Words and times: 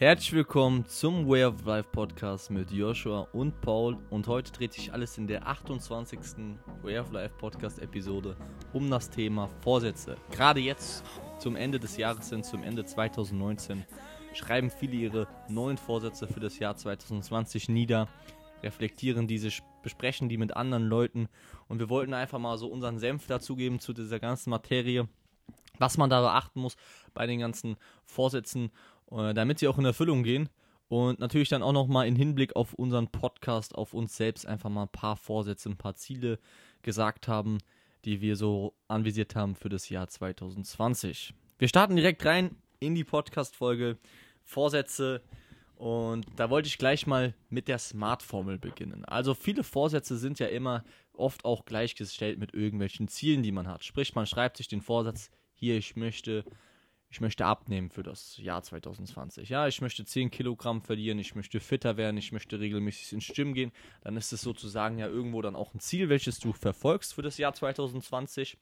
Herzlich 0.00 0.32
willkommen 0.32 0.86
zum 0.86 1.28
Way 1.28 1.44
of 1.44 1.62
Life 1.66 1.90
Podcast 1.92 2.50
mit 2.50 2.70
Joshua 2.70 3.28
und 3.34 3.60
Paul. 3.60 3.98
Und 4.08 4.26
heute 4.28 4.50
dreht 4.50 4.72
sich 4.72 4.94
alles 4.94 5.18
in 5.18 5.26
der 5.26 5.46
28. 5.46 6.18
Way 6.80 7.00
of 7.00 7.12
Life 7.12 7.34
Podcast 7.36 7.78
Episode 7.80 8.34
um 8.72 8.90
das 8.90 9.10
Thema 9.10 9.50
Vorsätze. 9.60 10.16
Gerade 10.30 10.60
jetzt 10.60 11.04
zum 11.38 11.54
Ende 11.54 11.78
des 11.78 11.98
Jahres 11.98 12.30
sind, 12.30 12.46
zum 12.46 12.62
Ende 12.62 12.86
2019, 12.86 13.84
schreiben 14.32 14.70
viele 14.70 14.94
ihre 14.94 15.28
neuen 15.50 15.76
Vorsätze 15.76 16.26
für 16.26 16.40
das 16.40 16.58
Jahr 16.58 16.76
2020 16.76 17.68
nieder, 17.68 18.08
reflektieren 18.62 19.28
diese, 19.28 19.50
besprechen 19.82 20.30
die 20.30 20.38
mit 20.38 20.56
anderen 20.56 20.84
Leuten. 20.84 21.28
Und 21.68 21.78
wir 21.78 21.90
wollten 21.90 22.14
einfach 22.14 22.38
mal 22.38 22.56
so 22.56 22.68
unseren 22.68 22.98
Senf 22.98 23.26
dazugeben 23.26 23.80
zu 23.80 23.92
dieser 23.92 24.18
ganzen 24.18 24.48
Materie 24.48 25.10
was 25.80 25.96
man 25.96 26.10
da 26.10 26.20
beachten 26.20 26.60
muss 26.60 26.76
bei 27.14 27.26
den 27.26 27.40
ganzen 27.40 27.76
Vorsätzen, 28.04 28.70
damit 29.10 29.58
sie 29.58 29.68
auch 29.68 29.78
in 29.78 29.84
Erfüllung 29.84 30.22
gehen. 30.22 30.48
Und 30.88 31.20
natürlich 31.20 31.48
dann 31.48 31.62
auch 31.62 31.72
nochmal 31.72 32.08
in 32.08 32.16
Hinblick 32.16 32.56
auf 32.56 32.74
unseren 32.74 33.08
Podcast, 33.08 33.76
auf 33.76 33.94
uns 33.94 34.16
selbst 34.16 34.44
einfach 34.44 34.70
mal 34.70 34.82
ein 34.82 34.88
paar 34.88 35.16
Vorsätze, 35.16 35.68
ein 35.68 35.76
paar 35.76 35.94
Ziele 35.94 36.40
gesagt 36.82 37.28
haben, 37.28 37.58
die 38.04 38.20
wir 38.20 38.34
so 38.34 38.74
anvisiert 38.88 39.36
haben 39.36 39.54
für 39.54 39.68
das 39.68 39.88
Jahr 39.88 40.08
2020. 40.08 41.32
Wir 41.58 41.68
starten 41.68 41.94
direkt 41.94 42.24
rein 42.24 42.56
in 42.80 42.94
die 42.94 43.04
Podcast-Folge 43.04 43.98
Vorsätze. 44.42 45.22
Und 45.76 46.26
da 46.36 46.50
wollte 46.50 46.66
ich 46.66 46.76
gleich 46.76 47.06
mal 47.06 47.34
mit 47.48 47.68
der 47.68 47.78
Smart-Formel 47.78 48.58
beginnen. 48.58 49.04
Also 49.04 49.34
viele 49.34 49.62
Vorsätze 49.62 50.18
sind 50.18 50.38
ja 50.38 50.46
immer 50.46 50.84
oft 51.12 51.44
auch 51.44 51.64
gleichgestellt 51.64 52.38
mit 52.38 52.52
irgendwelchen 52.52 53.08
Zielen, 53.08 53.42
die 53.42 53.52
man 53.52 53.68
hat. 53.68 53.84
Sprich, 53.84 54.14
man 54.14 54.26
schreibt 54.26 54.56
sich 54.56 54.68
den 54.68 54.82
Vorsatz, 54.82 55.30
hier, 55.54 55.76
ich 55.76 55.96
möchte, 55.96 56.44
ich 57.10 57.20
möchte 57.20 57.44
abnehmen 57.44 57.90
für 57.90 58.04
das 58.04 58.36
Jahr 58.38 58.62
2020. 58.62 59.48
Ja, 59.48 59.66
ich 59.66 59.80
möchte 59.80 60.04
10 60.04 60.30
Kilogramm 60.30 60.80
verlieren, 60.80 61.18
ich 61.18 61.34
möchte 61.34 61.58
fitter 61.58 61.96
werden, 61.96 62.16
ich 62.16 62.30
möchte 62.30 62.60
regelmäßig 62.60 63.12
ins 63.12 63.26
Gym 63.34 63.52
gehen. 63.52 63.72
Dann 64.02 64.16
ist 64.16 64.32
es 64.32 64.42
sozusagen 64.42 64.98
ja 64.98 65.08
irgendwo 65.08 65.42
dann 65.42 65.56
auch 65.56 65.74
ein 65.74 65.80
Ziel, 65.80 66.08
welches 66.08 66.38
du 66.38 66.52
verfolgst 66.52 67.14
für 67.14 67.22
das 67.22 67.36
Jahr 67.36 67.52
2020. 67.52 68.56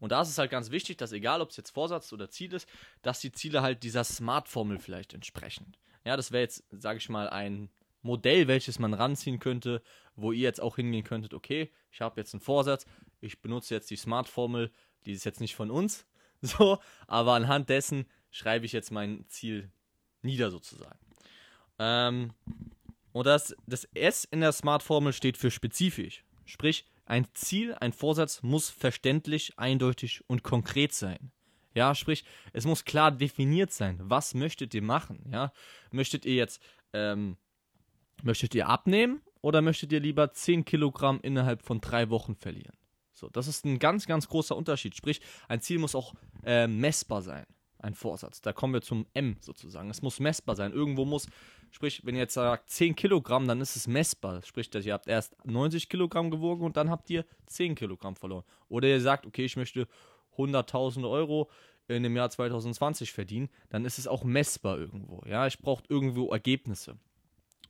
Und 0.00 0.12
da 0.12 0.20
ist 0.20 0.28
es 0.28 0.38
halt 0.38 0.50
ganz 0.50 0.70
wichtig, 0.70 0.98
dass 0.98 1.12
egal, 1.12 1.40
ob 1.40 1.50
es 1.50 1.56
jetzt 1.56 1.70
Vorsatz 1.70 2.12
oder 2.12 2.28
Ziel 2.28 2.52
ist, 2.52 2.68
dass 3.00 3.20
die 3.20 3.32
Ziele 3.32 3.62
halt 3.62 3.82
dieser 3.82 4.04
Smart-Formel 4.04 4.78
vielleicht 4.78 5.14
entsprechen. 5.14 5.74
Ja, 6.04 6.16
das 6.16 6.32
wäre 6.32 6.42
jetzt, 6.42 6.64
sage 6.70 6.98
ich 6.98 7.08
mal, 7.08 7.28
ein 7.30 7.70
Modell, 8.02 8.48
welches 8.48 8.78
man 8.78 8.94
ranziehen 8.94 9.38
könnte, 9.38 9.82
wo 10.14 10.32
ihr 10.32 10.40
jetzt 10.40 10.60
auch 10.60 10.76
hingehen 10.76 11.04
könntet, 11.04 11.34
okay, 11.34 11.70
ich 11.90 12.00
habe 12.00 12.20
jetzt 12.20 12.34
einen 12.34 12.40
Vorsatz, 12.40 12.86
ich 13.20 13.40
benutze 13.40 13.74
jetzt 13.74 13.90
die 13.90 13.96
Smart-Formel, 13.96 14.70
die 15.06 15.12
ist 15.12 15.24
jetzt 15.24 15.40
nicht 15.40 15.54
von 15.54 15.70
uns, 15.70 16.06
so, 16.58 16.78
aber 17.06 17.34
anhand 17.34 17.68
dessen 17.68 18.06
schreibe 18.30 18.66
ich 18.66 18.72
jetzt 18.72 18.90
mein 18.90 19.24
Ziel 19.28 19.70
nieder 20.22 20.50
sozusagen. 20.50 20.98
Ähm, 21.78 22.32
und 23.12 23.26
das, 23.26 23.54
das 23.66 23.84
S 23.94 24.24
in 24.24 24.40
der 24.40 24.52
Smart-Formel 24.52 25.12
steht 25.12 25.36
für 25.36 25.50
spezifisch. 25.50 26.24
Sprich, 26.44 26.86
ein 27.06 27.26
Ziel, 27.34 27.74
ein 27.74 27.92
Vorsatz 27.92 28.42
muss 28.42 28.70
verständlich, 28.70 29.58
eindeutig 29.58 30.22
und 30.28 30.42
konkret 30.44 30.92
sein. 30.92 31.32
Ja, 31.74 31.94
sprich, 31.94 32.24
es 32.52 32.66
muss 32.66 32.84
klar 32.84 33.10
definiert 33.12 33.72
sein. 33.72 33.98
Was 34.02 34.34
möchtet 34.34 34.74
ihr 34.74 34.82
machen? 34.82 35.28
Ja, 35.32 35.52
möchtet 35.90 36.24
ihr 36.24 36.34
jetzt, 36.34 36.62
ähm, 36.92 37.36
möchtet 38.22 38.54
ihr 38.54 38.68
abnehmen 38.68 39.22
oder 39.40 39.62
möchtet 39.62 39.92
ihr 39.92 40.00
lieber 40.00 40.32
10 40.32 40.64
Kilogramm 40.64 41.20
innerhalb 41.22 41.62
von 41.62 41.80
drei 41.80 42.10
Wochen 42.10 42.34
verlieren? 42.34 42.76
So, 43.20 43.28
das 43.28 43.46
ist 43.46 43.66
ein 43.66 43.78
ganz, 43.78 44.06
ganz 44.06 44.28
großer 44.28 44.56
Unterschied. 44.56 44.96
Sprich, 44.96 45.20
ein 45.46 45.60
Ziel 45.60 45.78
muss 45.78 45.94
auch 45.94 46.14
äh, 46.42 46.66
messbar 46.66 47.20
sein. 47.20 47.46
Ein 47.78 47.94
Vorsatz. 47.94 48.40
Da 48.40 48.52
kommen 48.52 48.74
wir 48.74 48.82
zum 48.82 49.06
M 49.14 49.36
sozusagen. 49.40 49.88
Es 49.90 50.02
muss 50.02 50.20
messbar 50.20 50.56
sein. 50.56 50.72
Irgendwo 50.72 51.04
muss, 51.04 51.28
sprich, 51.70 52.04
wenn 52.04 52.14
ihr 52.14 52.22
jetzt 52.22 52.34
sagt 52.34 52.70
10 52.70 52.96
Kilogramm, 52.96 53.46
dann 53.46 53.60
ist 53.60 53.76
es 53.76 53.86
messbar. 53.86 54.42
Sprich, 54.42 54.70
ihr 54.74 54.92
habt 54.92 55.06
erst 55.06 55.34
90 55.44 55.88
Kilogramm 55.88 56.30
gewogen 56.30 56.64
und 56.64 56.76
dann 56.76 56.90
habt 56.90 57.08
ihr 57.10 57.24
10 57.46 57.74
Kilogramm 57.74 58.16
verloren. 58.16 58.44
Oder 58.68 58.88
ihr 58.88 59.00
sagt, 59.00 59.26
okay, 59.26 59.44
ich 59.44 59.56
möchte 59.56 59.86
100.000 60.36 61.08
Euro 61.08 61.50
in 61.88 62.02
dem 62.02 62.16
Jahr 62.16 62.30
2020 62.30 63.12
verdienen, 63.12 63.48
dann 63.68 63.84
ist 63.84 63.98
es 63.98 64.06
auch 64.06 64.24
messbar 64.24 64.78
irgendwo. 64.78 65.22
Ja, 65.26 65.46
ich 65.46 65.58
brauche 65.58 65.82
irgendwo 65.88 66.30
Ergebnisse. 66.30 66.96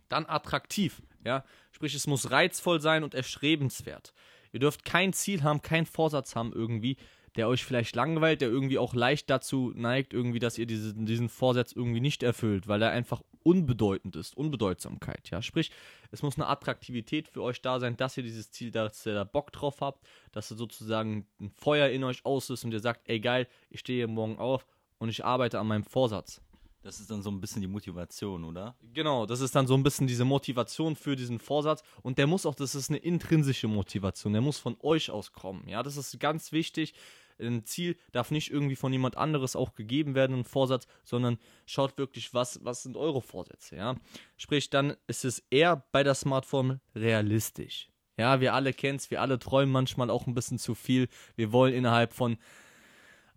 Dann 0.09 0.27
attraktiv. 0.27 1.03
Ja, 1.25 1.44
sprich, 1.71 1.94
es 1.94 2.06
muss 2.06 2.31
reizvoll 2.31 2.81
sein 2.81 3.05
und 3.05 3.15
erstrebenswert. 3.15 4.12
Ihr 4.53 4.61
dürft 4.61 4.84
kein 4.84 5.12
Ziel 5.12 5.43
haben, 5.43 5.62
keinen 5.62 5.87
Vorsatz 5.87 6.34
haben 6.34 6.53
irgendwie, 6.53 6.97
der 7.37 7.49
euch 7.49 7.65
vielleicht 7.65 7.94
langweilt, 7.94 8.41
der 8.41 8.49
irgendwie 8.49 8.78
auch 8.78 8.94
leicht 8.94 9.31
dazu 9.31 9.72
neigt, 9.75 10.12
irgendwie, 10.12 10.41
dass 10.41 10.59
ihr 10.59 10.66
diese, 10.66 10.94
diesen 10.94 11.28
Vorsatz 11.28 11.72
irgendwie 11.72 12.00
nicht 12.00 12.22
erfüllt, 12.22 12.66
weil 12.66 12.83
er 12.83 12.91
einfach 12.91 13.22
unbedeutend 13.43 14.16
ist, 14.16 14.37
Unbedeutsamkeit, 14.37 15.31
ja. 15.31 15.41
Sprich, 15.41 15.71
es 16.10 16.22
muss 16.22 16.37
eine 16.37 16.49
Attraktivität 16.49 17.28
für 17.28 17.43
euch 17.43 17.62
da 17.62 17.81
sein, 17.81 17.97
dass 17.97 18.16
ihr 18.16 18.22
dieses 18.22 18.50
Ziel, 18.50 18.71
dass 18.71 19.06
ihr 19.06 19.15
da 19.15 19.25
Bock 19.25 19.53
drauf 19.53 19.81
habt, 19.81 20.06
dass 20.33 20.50
ihr 20.50 20.56
sozusagen 20.56 21.27
ein 21.41 21.50
Feuer 21.50 21.89
in 21.89 22.05
euch 22.05 22.25
aus 22.25 22.50
ist 22.50 22.65
und 22.65 22.72
ihr 22.72 22.81
sagt, 22.81 23.09
ey 23.09 23.21
geil, 23.21 23.47
ich 23.71 23.81
stehe 23.81 24.06
morgen 24.06 24.39
auf 24.39 24.66
und 24.99 25.09
ich 25.09 25.25
arbeite 25.25 25.59
an 25.59 25.69
meinem 25.69 25.84
Vorsatz. 25.84 26.43
Das 26.83 26.99
ist 26.99 27.11
dann 27.11 27.23
so 27.23 27.31
ein 27.31 27.41
bisschen 27.41 27.61
die 27.61 27.69
Motivation, 27.69 28.45
oder? 28.45 28.75
Genau, 28.95 29.27
das 29.27 29.41
ist 29.41 29.55
dann 29.55 29.67
so 29.67 29.75
ein 29.75 29.83
bisschen 29.83 30.07
diese 30.07 30.25
Motivation 30.25 30.97
für 30.97 31.15
diesen 31.15 31.39
Vorsatz. 31.39 31.83
Und 32.03 32.17
der 32.17 32.27
muss 32.27 32.47
auch, 32.47 32.55
das 32.55 32.75
ist 32.75 32.89
eine 32.89 32.99
intrinsische 32.99 33.69
Motivation, 33.69 34.33
der 34.33 34.41
muss 34.41 34.59
von 34.59 34.77
euch 34.81 35.11
auskommen. 35.11 35.69
Ja, 35.69 35.83
das 35.83 35.97
ist 35.97 36.19
ganz 36.19 36.53
wichtig. 36.53 36.95
Ein 37.39 37.65
Ziel 37.65 37.97
darf 38.13 38.31
nicht 38.31 38.51
irgendwie 38.51 38.77
von 38.77 38.93
jemand 38.93 39.17
anderes 39.17 39.57
auch 39.57 39.75
gegeben 39.75 40.15
werden, 40.15 40.41
ein 40.41 40.45
Vorsatz, 40.45 40.87
sondern 41.05 41.39
schaut 41.67 41.97
wirklich, 41.99 42.35
was, 42.35 42.65
was 42.65 42.83
sind 42.83 42.97
eure 42.97 43.23
Vorsätze, 43.23 43.77
ja. 43.77 43.97
Sprich, 44.37 44.69
dann 44.69 44.97
ist 45.07 45.25
es 45.25 45.39
eher 45.51 45.85
bei 45.93 46.03
der 46.03 46.15
Smartphone 46.15 46.81
realistisch. 46.95 47.91
Ja, 48.19 48.41
wir 48.41 48.53
alle 48.53 48.75
kennen 48.75 48.97
es, 48.97 49.11
wir 49.11 49.23
alle 49.23 49.39
träumen 49.39 49.73
manchmal 49.73 50.11
auch 50.11 50.27
ein 50.27 50.35
bisschen 50.35 50.59
zu 50.59 50.75
viel. 50.75 51.09
Wir 51.37 51.53
wollen 51.53 51.73
innerhalb 51.73 52.13
von 52.13 52.37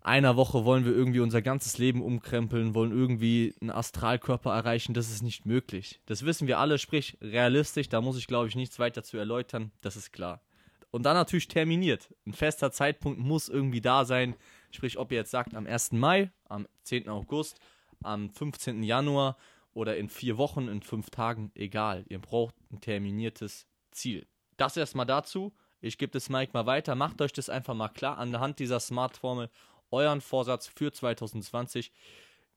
einer 0.04 0.36
Woche 0.36 0.64
wollen 0.64 0.84
wir 0.84 0.92
irgendwie 0.92 1.20
unser 1.20 1.42
ganzes 1.42 1.78
Leben 1.78 2.02
umkrempeln, 2.02 2.74
wollen 2.74 2.92
irgendwie 2.92 3.54
einen 3.60 3.70
Astralkörper 3.70 4.54
erreichen, 4.54 4.94
das 4.94 5.10
ist 5.10 5.22
nicht 5.22 5.46
möglich. 5.46 6.00
Das 6.06 6.24
wissen 6.24 6.46
wir 6.46 6.58
alle, 6.58 6.78
sprich 6.78 7.16
realistisch, 7.20 7.88
da 7.88 8.00
muss 8.00 8.18
ich 8.18 8.26
glaube 8.26 8.48
ich 8.48 8.54
nichts 8.54 8.78
weiter 8.78 9.02
zu 9.02 9.16
erläutern, 9.16 9.72
das 9.80 9.96
ist 9.96 10.12
klar. 10.12 10.42
Und 10.90 11.04
dann 11.04 11.16
natürlich 11.16 11.48
terminiert. 11.48 12.14
Ein 12.26 12.34
fester 12.34 12.70
Zeitpunkt 12.70 13.18
muss 13.18 13.48
irgendwie 13.48 13.80
da 13.80 14.04
sein, 14.04 14.36
sprich 14.70 14.98
ob 14.98 15.10
ihr 15.10 15.18
jetzt 15.18 15.30
sagt 15.30 15.54
am 15.54 15.66
1. 15.66 15.92
Mai, 15.92 16.30
am 16.48 16.68
10. 16.84 17.08
August, 17.08 17.58
am 18.02 18.30
15. 18.30 18.82
Januar 18.82 19.36
oder 19.72 19.96
in 19.96 20.08
vier 20.08 20.36
Wochen, 20.36 20.68
in 20.68 20.82
fünf 20.82 21.10
Tagen, 21.10 21.50
egal. 21.54 22.04
Ihr 22.08 22.20
braucht 22.20 22.54
ein 22.70 22.80
terminiertes 22.80 23.66
Ziel. 23.90 24.26
Das 24.56 24.76
erstmal 24.76 25.06
dazu. 25.06 25.52
Ich 25.80 25.98
gebe 25.98 26.12
das 26.12 26.28
Mike 26.28 26.52
mal 26.54 26.66
weiter. 26.66 26.94
Macht 26.94 27.20
euch 27.20 27.32
das 27.32 27.48
einfach 27.48 27.74
mal 27.74 27.88
klar 27.88 28.18
an 28.18 28.30
der 28.30 28.40
Hand 28.40 28.58
dieser 28.58 28.78
Smart-Formel 28.78 29.50
euren 29.94 30.20
Vorsatz 30.20 30.66
für 30.66 30.92
2020 30.92 31.92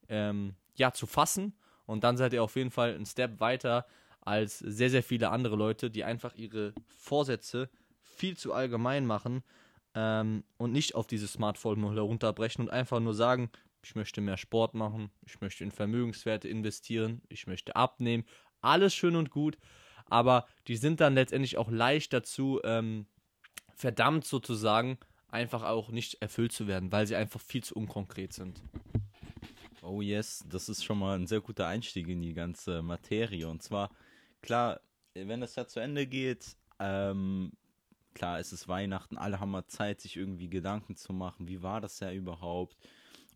ähm, 0.09 0.55
ja, 0.75 0.91
zu 0.91 1.07
fassen. 1.07 1.53
Und 1.85 2.03
dann 2.03 2.17
seid 2.17 2.33
ihr 2.33 2.43
auf 2.43 2.55
jeden 2.55 2.71
Fall 2.71 2.93
einen 2.93 3.05
Step 3.05 3.39
weiter 3.39 3.85
als 4.21 4.59
sehr, 4.59 4.89
sehr 4.89 5.03
viele 5.03 5.29
andere 5.29 5.55
Leute, 5.55 5.89
die 5.89 6.03
einfach 6.03 6.35
ihre 6.35 6.73
Vorsätze 6.89 7.69
viel 8.01 8.35
zu 8.35 8.53
allgemein 8.53 9.05
machen 9.05 9.43
ähm, 9.95 10.43
und 10.57 10.73
nicht 10.73 10.95
auf 10.95 11.07
diese 11.07 11.27
Smartphone 11.27 11.93
herunterbrechen 11.93 12.65
und 12.65 12.69
einfach 12.69 12.99
nur 12.99 13.13
sagen, 13.13 13.49
ich 13.83 13.95
möchte 13.95 14.19
mehr 14.19 14.37
Sport 14.37 14.73
machen, 14.73 15.11
ich 15.25 15.39
möchte 15.39 15.63
in 15.63 15.71
Vermögenswerte 15.71 16.49
investieren, 16.49 17.21
ich 17.29 17.47
möchte 17.47 17.75
abnehmen. 17.75 18.25
Alles 18.59 18.93
schön 18.93 19.15
und 19.15 19.29
gut, 19.29 19.57
aber 20.07 20.45
die 20.67 20.75
sind 20.75 20.99
dann 20.99 21.13
letztendlich 21.13 21.57
auch 21.57 21.71
leicht 21.71 22.11
dazu 22.11 22.59
ähm, 22.63 23.05
verdammt 23.75 24.25
sozusagen, 24.25 24.97
einfach 25.29 25.63
auch 25.63 25.89
nicht 25.89 26.21
erfüllt 26.21 26.51
zu 26.51 26.67
werden, 26.67 26.91
weil 26.91 27.07
sie 27.07 27.15
einfach 27.15 27.41
viel 27.41 27.63
zu 27.63 27.75
unkonkret 27.75 28.33
sind. 28.33 28.61
Oh 29.81 30.01
yes, 30.01 30.43
das 30.49 30.69
ist 30.69 30.83
schon 30.83 30.99
mal 30.99 31.17
ein 31.17 31.27
sehr 31.27 31.41
guter 31.41 31.67
Einstieg 31.67 32.07
in 32.07 32.21
die 32.21 32.33
ganze 32.33 32.81
Materie. 32.81 33.47
Und 33.47 33.63
zwar, 33.63 33.91
klar, 34.41 34.81
wenn 35.13 35.41
das 35.41 35.55
ja 35.55 35.67
zu 35.67 35.79
Ende 35.79 36.07
geht, 36.07 36.57
ähm, 36.79 37.51
klar, 38.13 38.39
es 38.39 38.51
ist 38.51 38.67
Weihnachten, 38.67 39.17
alle 39.17 39.39
haben 39.39 39.51
mal 39.51 39.67
Zeit, 39.67 40.01
sich 40.01 40.17
irgendwie 40.17 40.49
Gedanken 40.49 40.95
zu 40.95 41.13
machen, 41.13 41.47
wie 41.47 41.61
war 41.61 41.81
das 41.81 41.99
ja 41.99 42.11
überhaupt? 42.11 42.77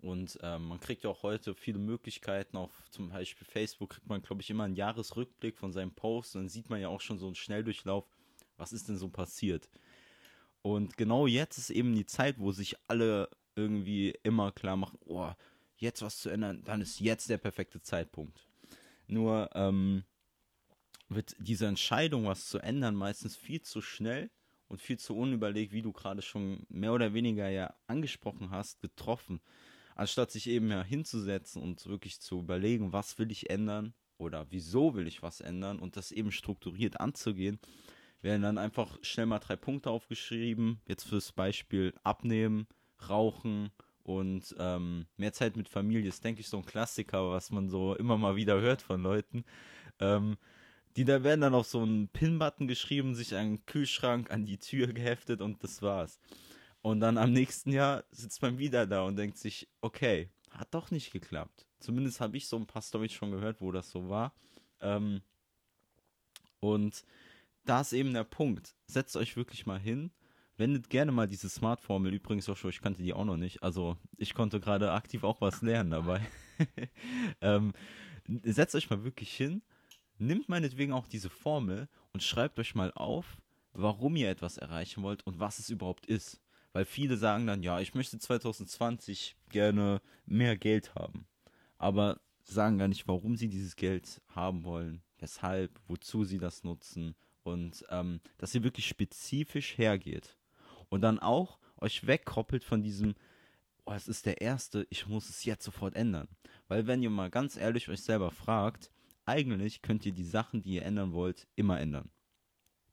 Und 0.02 0.40
ähm, 0.42 0.68
man 0.68 0.80
kriegt 0.80 1.04
ja 1.04 1.12
auch 1.12 1.22
heute 1.22 1.54
viele 1.54 1.78
Möglichkeiten, 1.78 2.58
auf 2.58 2.72
zum 2.90 3.10
Beispiel 3.10 3.46
Facebook 3.46 3.92
kriegt 3.92 4.10
man, 4.10 4.24
glaube 4.24 4.42
ich, 4.42 4.50
immer 4.50 4.64
einen 4.64 4.76
Jahresrückblick 4.76 5.58
von 5.58 5.72
seinem 5.72 5.92
Post 5.92 6.36
und 6.36 6.42
dann 6.42 6.50
sieht 6.50 6.70
man 6.70 6.82
ja 6.82 6.88
auch 6.88 7.02
schon 7.02 7.20
so 7.20 7.28
einen 7.28 7.36
Schnelldurchlauf, 7.36 8.06
was 8.58 8.74
ist 8.74 8.90
denn 8.90 8.98
so 8.98 9.10
passiert. 9.10 9.70
Und 10.62 10.98
genau 10.98 11.28
jetzt 11.28 11.58
ist 11.58 11.70
eben 11.70 11.96
die 11.96 12.06
Zeit, 12.06 12.40
wo 12.40 12.52
sich 12.52 12.76
alle 12.88 13.30
irgendwie 13.56 14.14
immer 14.24 14.52
klar 14.52 14.78
machen, 14.78 15.00
oh, 15.06 15.32
jetzt 15.78 16.02
was 16.02 16.20
zu 16.20 16.30
ändern, 16.30 16.64
dann 16.64 16.82
ist 16.82 17.00
jetzt 17.00 17.30
der 17.30 17.38
perfekte 17.38 17.82
Zeitpunkt. 17.82 18.48
Nur 19.08 19.50
ähm, 19.56 20.04
wird 21.10 21.36
diese 21.40 21.68
Entscheidung, 21.68 22.26
was 22.26 22.48
zu 22.48 22.60
ändern, 22.60 22.96
meistens 22.96 23.36
viel 23.36 23.62
zu 23.62 23.82
schnell 23.82 24.30
und 24.68 24.82
viel 24.82 24.98
zu 24.98 25.18
unüberlegt, 25.18 25.74
wie 25.74 25.82
du 25.82 25.92
gerade 25.92 26.22
schon 26.22 26.66
mehr 26.70 26.94
oder 26.94 27.14
weniger 27.14 27.50
ja 27.50 27.74
angesprochen 27.88 28.52
hast, 28.52 28.80
getroffen. 28.80 29.42
anstatt 29.96 30.32
sich 30.32 30.48
eben 30.48 30.70
ja 30.70 30.84
hinzusetzen 30.84 31.62
und 31.62 31.86
wirklich 31.88 32.22
zu 32.22 32.40
überlegen, 32.40 32.94
was 32.94 33.20
will 33.20 33.32
ich 33.32 33.50
ändern 33.50 33.94
oder 34.18 34.48
wieso 34.50 34.96
will 34.96 35.08
ich 35.08 35.22
was 35.22 35.42
ändern 35.42 35.80
und 35.80 35.98
das 35.98 36.12
eben 36.12 36.32
strukturiert 36.32 37.00
anzugehen, 37.00 37.60
werden 38.22 38.42
dann 38.42 38.58
einfach 38.58 38.98
schnell 39.02 39.26
mal 39.26 39.40
drei 39.40 39.56
Punkte 39.56 39.90
aufgeschrieben. 39.90 40.80
Jetzt 40.88 41.04
fürs 41.04 41.32
Beispiel 41.32 41.94
abnehmen, 42.04 42.68
rauchen 43.10 43.72
und 44.04 44.56
ähm, 44.60 45.06
mehr 45.18 45.34
Zeit 45.34 45.56
mit 45.56 45.70
Familie 45.70 46.10
ist, 46.10 46.24
denke 46.24 46.42
ich, 46.42 46.48
so 46.48 46.58
ein 46.58 46.66
Klassiker, 46.66 47.32
was 47.32 47.52
man 47.52 47.70
so 47.70 47.96
immer 47.96 48.18
mal 48.18 48.36
wieder 48.36 48.60
hört 48.60 48.82
von 48.82 49.02
Leuten. 49.02 49.44
Ähm, 50.00 50.38
die 50.98 51.06
da 51.06 51.24
werden 51.24 51.42
dann 51.42 51.54
auf 51.54 51.68
so 51.68 51.82
einen 51.82 52.10
Pin-Button 52.10 52.68
geschrieben, 52.68 53.16
sich 53.16 53.36
an 53.36 53.56
den 53.56 53.66
Kühlschrank, 53.66 54.30
an 54.30 54.46
die 54.46 54.58
Tür 54.58 54.88
geheftet 54.88 55.42
und 55.42 55.64
das 55.64 55.82
war's. 55.82 56.20
Und 56.82 57.00
dann 57.00 57.18
am 57.18 57.32
nächsten 57.32 57.72
Jahr 57.72 58.04
sitzt 58.12 58.42
man 58.42 58.58
wieder 58.58 58.88
da 58.88 59.04
und 59.04 59.16
denkt 59.16 59.38
sich, 59.38 59.70
okay, 59.82 60.30
hat 60.50 60.74
doch 60.74 60.92
nicht 60.92 61.12
geklappt. 61.12 61.68
Zumindest 61.80 62.20
habe 62.20 62.38
ich 62.38 62.48
so 62.48 62.58
ein 62.58 62.68
paar 62.68 62.82
Storys 62.82 63.14
schon 63.14 63.32
gehört, 63.32 63.62
wo 63.62 63.72
das 63.72 63.90
so 63.90 64.10
war. 64.10 64.34
Ähm, 64.82 65.22
und 66.60 67.06
da 67.66 67.82
ist 67.82 67.94
eben 67.94 68.14
der 68.14 68.24
Punkt. 68.24 68.76
Setzt 68.88 69.16
euch 69.16 69.36
wirklich 69.36 69.66
mal 69.66 69.80
hin. 69.80 70.12
Wendet 70.58 70.90
gerne 70.90 71.12
mal 71.12 71.28
diese 71.28 71.50
Smart-Formel. 71.50 72.14
Übrigens, 72.14 72.50
auch 72.50 72.58
schon, 72.58 72.70
ich 72.70 72.82
kannte 72.82 73.04
die 73.04 73.14
auch 73.14 73.26
noch 73.26 73.38
nicht. 73.38 73.64
Also, 73.64 73.98
ich 74.18 74.34
konnte 74.34 74.60
gerade 74.60 74.92
aktiv 74.92 75.24
auch 75.24 75.42
was 75.42 75.62
lernen 75.62 75.92
dabei. 75.92 76.22
ähm, 77.42 77.74
setzt 78.44 78.76
euch 78.76 78.90
mal 78.90 79.04
wirklich 79.04 79.34
hin. 79.34 79.62
Nimmt 80.18 80.50
meinetwegen 80.50 80.94
auch 80.94 81.08
diese 81.08 81.30
Formel 81.30 81.88
und 82.14 82.22
schreibt 82.22 82.60
euch 82.60 82.76
mal 82.76 82.92
auf, 82.94 83.38
warum 83.74 84.16
ihr 84.16 84.30
etwas 84.30 84.58
erreichen 84.58 85.02
wollt 85.04 85.26
und 85.26 85.40
was 85.40 85.58
es 85.58 85.70
überhaupt 85.70 86.06
ist. 86.06 86.42
Weil 86.74 86.86
viele 86.86 87.18
sagen 87.18 87.48
dann, 87.48 87.64
ja, 87.64 87.80
ich 87.80 87.96
möchte 87.96 88.20
2020 88.20 89.36
gerne 89.50 90.02
mehr 90.26 90.58
Geld 90.58 90.94
haben. 90.96 91.28
Aber 91.78 92.22
sagen 92.44 92.78
gar 92.78 92.88
nicht, 92.88 93.08
warum 93.08 93.36
sie 93.36 93.50
dieses 93.50 93.76
Geld 93.76 94.22
haben 94.28 94.64
wollen, 94.64 95.02
weshalb, 95.18 95.80
wozu 95.88 96.24
sie 96.24 96.38
das 96.38 96.64
nutzen 96.64 97.16
und 97.44 97.86
ähm, 97.90 98.22
dass 98.38 98.56
ihr 98.56 98.64
wirklich 98.64 98.88
spezifisch 98.88 99.78
hergeht 99.78 100.38
und 100.90 101.02
dann 101.02 101.20
auch 101.20 101.60
euch 101.78 102.06
wegkoppelt 102.06 102.64
von 102.64 102.84
diesem, 102.84 103.16
oh, 103.86 103.94
es 103.94 104.08
ist 104.08 104.26
der 104.26 104.42
erste, 104.42 104.86
ich 104.90 105.08
muss 105.08 105.30
es 105.30 105.46
jetzt 105.46 105.64
sofort 105.64 105.96
ändern. 105.96 106.28
Weil 106.68 106.88
wenn 106.88 107.02
ihr 107.02 107.10
mal 107.10 107.30
ganz 107.30 107.58
ehrlich 107.58 107.90
euch 107.90 108.02
selber 108.02 108.32
fragt, 108.32 108.92
eigentlich 109.26 109.82
könnt 109.82 110.06
ihr 110.06 110.14
die 110.14 110.24
Sachen, 110.24 110.62
die 110.62 110.76
ihr 110.76 110.86
ändern 110.86 111.14
wollt, 111.14 111.48
immer 111.56 111.80
ändern. 111.80 112.12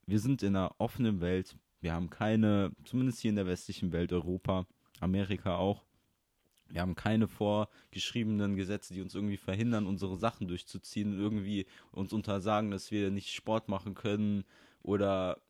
Wir 0.05 0.19
sind 0.19 0.41
in 0.43 0.55
einer 0.55 0.75
offenen 0.79 1.21
Welt, 1.21 1.55
wir 1.81 1.93
haben 1.93 2.09
keine, 2.09 2.71
zumindest 2.83 3.19
hier 3.19 3.29
in 3.29 3.35
der 3.35 3.47
westlichen 3.47 3.91
Welt, 3.91 4.11
Europa, 4.11 4.65
Amerika 4.99 5.57
auch, 5.57 5.85
wir 6.69 6.81
haben 6.81 6.95
keine 6.95 7.27
vorgeschriebenen 7.27 8.55
Gesetze, 8.55 8.93
die 8.93 9.01
uns 9.01 9.15
irgendwie 9.15 9.37
verhindern, 9.37 9.87
unsere 9.87 10.17
Sachen 10.17 10.47
durchzuziehen, 10.47 11.17
irgendwie 11.17 11.65
uns 11.91 12.13
untersagen, 12.13 12.71
dass 12.71 12.91
wir 12.91 13.11
nicht 13.11 13.33
Sport 13.33 13.69
machen 13.69 13.95
können 13.95 14.43
oder 14.83 15.41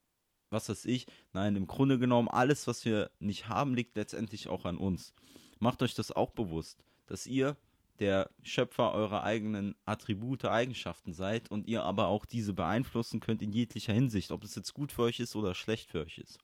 was 0.50 0.70
weiß 0.70 0.86
ich. 0.86 1.06
Nein, 1.34 1.56
im 1.56 1.68
Grunde 1.68 2.00
genommen, 2.00 2.28
alles, 2.28 2.68
was 2.68 2.86
wir 2.86 3.12
nicht 3.20 3.50
haben, 3.50 3.76
liegt 3.76 3.96
letztendlich 3.96 4.48
auch 4.48 4.66
an 4.66 4.78
uns. 4.78 5.14
Macht 5.60 5.82
euch 5.84 5.94
das 5.94 6.12
auch 6.12 6.32
bewusst, 6.32 6.84
dass 7.06 7.28
ihr 7.28 7.58
der 8.00 8.30
Schöpfer 8.44 8.94
eurer 8.94 9.24
eigenen 9.24 9.76
Attribute, 9.86 10.46
Eigenschaften 10.46 11.14
seid 11.14 11.52
und 11.52 11.68
ihr 11.68 11.84
aber 11.84 12.08
auch 12.08 12.26
diese 12.26 12.54
beeinflussen 12.54 13.20
könnt 13.20 13.42
in 13.42 13.52
jeglicher 13.52 13.94
Hinsicht, 13.94 14.32
ob 14.32 14.44
es 14.44 14.56
jetzt 14.56 14.74
gut 14.74 14.92
für 14.92 15.04
euch 15.04 15.20
ist 15.20 15.36
oder 15.36 15.54
schlecht 15.54 15.90
für 15.90 16.02
euch 16.02 16.18
ist. 16.18 16.40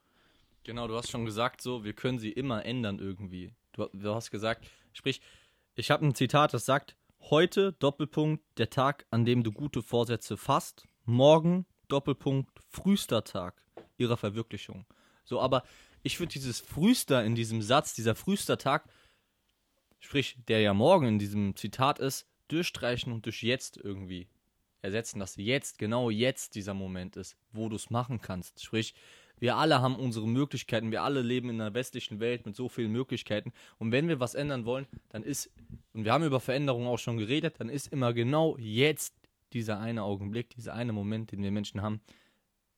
Genau, 0.65 0.87
du 0.87 0.95
hast 0.95 1.11
schon 1.11 1.25
gesagt, 1.25 1.61
so, 1.61 1.83
wir 1.83 1.93
können 1.93 2.19
sie 2.19 2.31
immer 2.31 2.65
ändern 2.65 2.99
irgendwie. 2.99 3.53
Du, 3.75 3.89
du 3.93 4.15
hast 4.15 4.31
gesagt, 4.31 4.65
sprich, 4.93 5.21
ich 5.75 5.91
habe 5.91 6.05
ein 6.05 6.15
Zitat, 6.15 6.53
das 6.53 6.65
sagt, 6.65 6.95
heute, 7.19 7.73
Doppelpunkt, 7.73 8.41
der 8.57 8.69
Tag, 8.69 9.05
an 9.11 9.25
dem 9.25 9.43
du 9.43 9.51
gute 9.51 9.81
Vorsätze 9.81 10.37
fasst, 10.37 10.87
morgen, 11.03 11.65
Doppelpunkt, 11.89 12.57
frühester 12.69 13.23
Tag 13.25 13.61
ihrer 13.97 14.15
Verwirklichung. 14.15 14.85
So, 15.25 15.41
aber 15.41 15.63
ich 16.03 16.19
würde 16.19 16.31
dieses 16.31 16.61
frühester 16.61 17.25
in 17.25 17.35
diesem 17.35 17.61
Satz, 17.61 17.93
dieser 17.93 18.15
frühester 18.15 18.57
Tag, 18.57 18.87
sprich, 19.99 20.37
der 20.47 20.61
ja 20.61 20.73
morgen 20.73 21.07
in 21.07 21.19
diesem 21.19 21.55
Zitat 21.57 21.99
ist, 21.99 22.27
durchstreichen 22.47 23.11
und 23.11 23.25
durch 23.25 23.43
jetzt 23.43 23.75
irgendwie 23.77 24.29
ersetzen, 24.81 25.19
dass 25.19 25.35
jetzt, 25.35 25.79
genau 25.79 26.09
jetzt 26.09 26.55
dieser 26.55 26.73
Moment 26.73 27.17
ist, 27.17 27.35
wo 27.51 27.67
du 27.67 27.75
es 27.75 27.89
machen 27.89 28.21
kannst. 28.21 28.63
Sprich, 28.63 28.93
wir 29.45 29.57
alle 29.57 29.79
haben 29.79 29.95
unsere 29.95 30.27
Möglichkeiten, 30.27 30.89
wir 30.89 31.03
alle 31.03 31.21
leben 31.21 31.51
in 31.51 31.61
einer 31.61 31.75
westlichen 31.75 32.19
Welt 32.19 32.47
mit 32.47 32.55
so 32.55 32.67
vielen 32.67 32.91
Möglichkeiten. 32.91 33.53
Und 33.77 33.91
wenn 33.91 34.07
wir 34.07 34.19
was 34.19 34.33
ändern 34.33 34.65
wollen, 34.65 34.87
dann 35.09 35.21
ist, 35.21 35.51
und 35.93 36.03
wir 36.03 36.13
haben 36.13 36.23
über 36.23 36.39
Veränderungen 36.39 36.87
auch 36.87 36.97
schon 36.97 37.17
geredet, 37.17 37.59
dann 37.59 37.69
ist 37.69 37.93
immer 37.93 38.11
genau 38.11 38.57
jetzt 38.57 39.13
dieser 39.53 39.79
eine 39.79 40.01
Augenblick, 40.01 40.49
dieser 40.55 40.73
eine 40.73 40.93
Moment, 40.93 41.31
den 41.31 41.43
wir 41.43 41.51
Menschen 41.51 41.83
haben, 41.83 42.01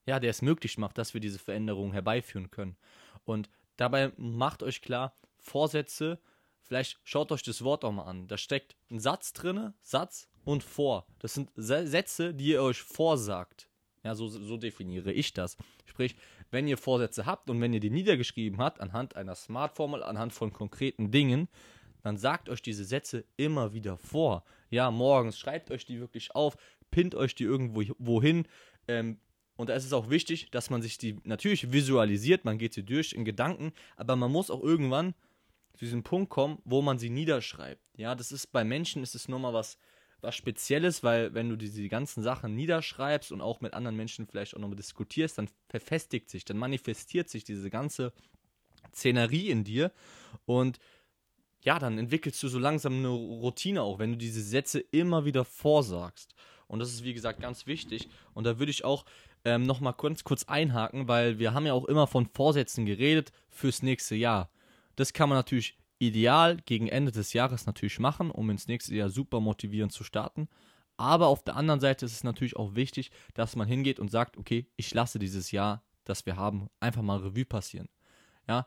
ja, 0.05 0.19
der 0.19 0.29
es 0.29 0.41
möglich 0.41 0.77
macht, 0.77 0.97
dass 0.97 1.13
wir 1.13 1.21
diese 1.21 1.39
Veränderungen 1.39 1.93
herbeiführen 1.93 2.51
können. 2.51 2.75
Und 3.23 3.49
dabei 3.77 4.11
macht 4.17 4.61
euch 4.61 4.81
klar, 4.81 5.15
Vorsätze, 5.37 6.19
vielleicht 6.63 6.99
schaut 7.05 7.31
euch 7.31 7.43
das 7.43 7.63
Wort 7.63 7.85
auch 7.85 7.93
mal 7.93 8.03
an. 8.03 8.27
Da 8.27 8.37
steckt 8.37 8.75
ein 8.91 8.99
Satz 8.99 9.31
drin, 9.31 9.73
Satz 9.83 10.27
und 10.43 10.65
vor. 10.65 11.07
Das 11.19 11.33
sind 11.33 11.49
Sätze, 11.55 12.33
die 12.33 12.49
ihr 12.49 12.61
euch 12.61 12.81
vorsagt. 12.81 13.69
Ja, 14.03 14.15
so, 14.15 14.27
so 14.27 14.57
definiere 14.57 15.11
ich 15.11 15.33
das. 15.33 15.57
Sprich, 15.85 16.15
wenn 16.51 16.67
ihr 16.67 16.77
Vorsätze 16.77 17.25
habt 17.25 17.49
und 17.49 17.59
wenn 17.59 17.73
ihr 17.73 17.79
die 17.79 17.89
niedergeschrieben 17.89 18.59
habt, 18.59 18.79
anhand 18.79 19.15
einer 19.15 19.35
Smart-Formel, 19.35 20.03
anhand 20.03 20.33
von 20.33 20.53
konkreten 20.53 21.11
Dingen, 21.11 21.47
dann 22.03 22.17
sagt 22.17 22.49
euch 22.49 22.61
diese 22.61 22.85
Sätze 22.85 23.25
immer 23.35 23.73
wieder 23.73 23.97
vor. 23.97 24.43
Ja, 24.69 24.91
morgens 24.91 25.37
schreibt 25.37 25.71
euch 25.71 25.85
die 25.85 25.99
wirklich 25.99 26.35
auf, 26.35 26.55
pinnt 26.91 27.15
euch 27.15 27.35
die 27.35 27.43
irgendwo 27.43 28.21
hin. 28.21 28.47
Ähm, 28.87 29.19
und 29.57 29.69
da 29.69 29.73
ist 29.73 29.85
es 29.85 29.93
auch 29.93 30.09
wichtig, 30.09 30.49
dass 30.51 30.69
man 30.69 30.81
sich 30.81 30.97
die 30.97 31.19
natürlich 31.23 31.71
visualisiert, 31.71 32.45
man 32.45 32.57
geht 32.57 32.73
sie 32.73 32.83
durch 32.83 33.13
in 33.13 33.25
Gedanken, 33.25 33.73
aber 33.95 34.15
man 34.15 34.31
muss 34.31 34.51
auch 34.51 34.63
irgendwann 34.63 35.15
zu 35.73 35.85
diesem 35.85 36.03
Punkt 36.03 36.29
kommen, 36.29 36.59
wo 36.63 36.81
man 36.81 36.99
sie 36.99 37.09
niederschreibt. 37.09 37.81
Ja, 37.97 38.15
das 38.15 38.31
ist 38.31 38.47
bei 38.47 38.63
Menschen 38.63 39.03
ist 39.03 39.15
es 39.15 39.27
nochmal 39.27 39.53
was 39.53 39.77
was 40.27 40.35
Spezielles, 40.35 41.03
weil 41.03 41.33
wenn 41.33 41.49
du 41.49 41.55
diese 41.55 41.87
ganzen 41.87 42.21
Sachen 42.21 42.53
niederschreibst 42.53 43.31
und 43.31 43.41
auch 43.41 43.61
mit 43.61 43.73
anderen 43.73 43.95
Menschen 43.95 44.27
vielleicht 44.27 44.55
auch 44.55 44.59
nochmal 44.59 44.75
diskutierst, 44.75 45.37
dann 45.37 45.49
verfestigt 45.69 46.29
sich, 46.29 46.43
dann 46.43 46.57
manifestiert 46.57 47.29
sich 47.29 47.45
diese 47.45 47.69
ganze 47.69 48.11
Szenerie 48.93 49.49
in 49.49 49.63
dir 49.63 49.91
und 50.45 50.79
ja, 51.63 51.79
dann 51.79 51.97
entwickelst 51.97 52.43
du 52.43 52.49
so 52.49 52.59
langsam 52.59 52.93
eine 52.93 53.07
Routine 53.07 53.81
auch, 53.81 53.99
wenn 53.99 54.11
du 54.11 54.17
diese 54.17 54.41
Sätze 54.41 54.79
immer 54.79 55.25
wieder 55.25 55.43
vorsagst. 55.45 56.35
Und 56.67 56.79
das 56.79 56.93
ist, 56.93 57.03
wie 57.03 57.13
gesagt, 57.13 57.39
ganz 57.39 57.65
wichtig. 57.65 58.09
Und 58.33 58.43
da 58.43 58.59
würde 58.59 58.69
ich 58.69 58.83
auch 58.83 59.05
ähm, 59.45 59.63
nochmal 59.63 59.93
kurz, 59.93 60.23
kurz 60.23 60.43
einhaken, 60.43 61.07
weil 61.07 61.39
wir 61.39 61.53
haben 61.53 61.65
ja 61.65 61.73
auch 61.73 61.85
immer 61.85 62.05
von 62.05 62.27
Vorsätzen 62.27 62.85
geredet 62.85 63.31
fürs 63.49 63.81
nächste 63.81 64.15
Jahr. 64.15 64.49
Das 64.95 65.13
kann 65.13 65.29
man 65.29 65.37
natürlich 65.37 65.77
ideal 65.99 66.57
gegen 66.65 66.87
Ende 66.87 67.11
des 67.11 67.33
Jahres 67.33 67.65
natürlich 67.65 67.99
machen, 67.99 68.31
um 68.31 68.49
ins 68.49 68.67
nächste 68.67 68.95
Jahr 68.95 69.09
super 69.09 69.39
motivierend 69.39 69.91
zu 69.91 70.03
starten. 70.03 70.47
Aber 70.97 71.27
auf 71.27 71.43
der 71.43 71.55
anderen 71.55 71.79
Seite 71.79 72.05
ist 72.05 72.13
es 72.13 72.23
natürlich 72.23 72.55
auch 72.55 72.75
wichtig, 72.75 73.11
dass 73.35 73.55
man 73.55 73.67
hingeht 73.67 73.99
und 73.99 74.09
sagt, 74.09 74.37
okay, 74.37 74.67
ich 74.75 74.93
lasse 74.93 75.19
dieses 75.19 75.51
Jahr, 75.51 75.83
das 76.05 76.25
wir 76.25 76.35
haben, 76.35 76.69
einfach 76.79 77.03
mal 77.03 77.19
Revue 77.19 77.45
passieren. 77.45 77.87
Ja, 78.47 78.65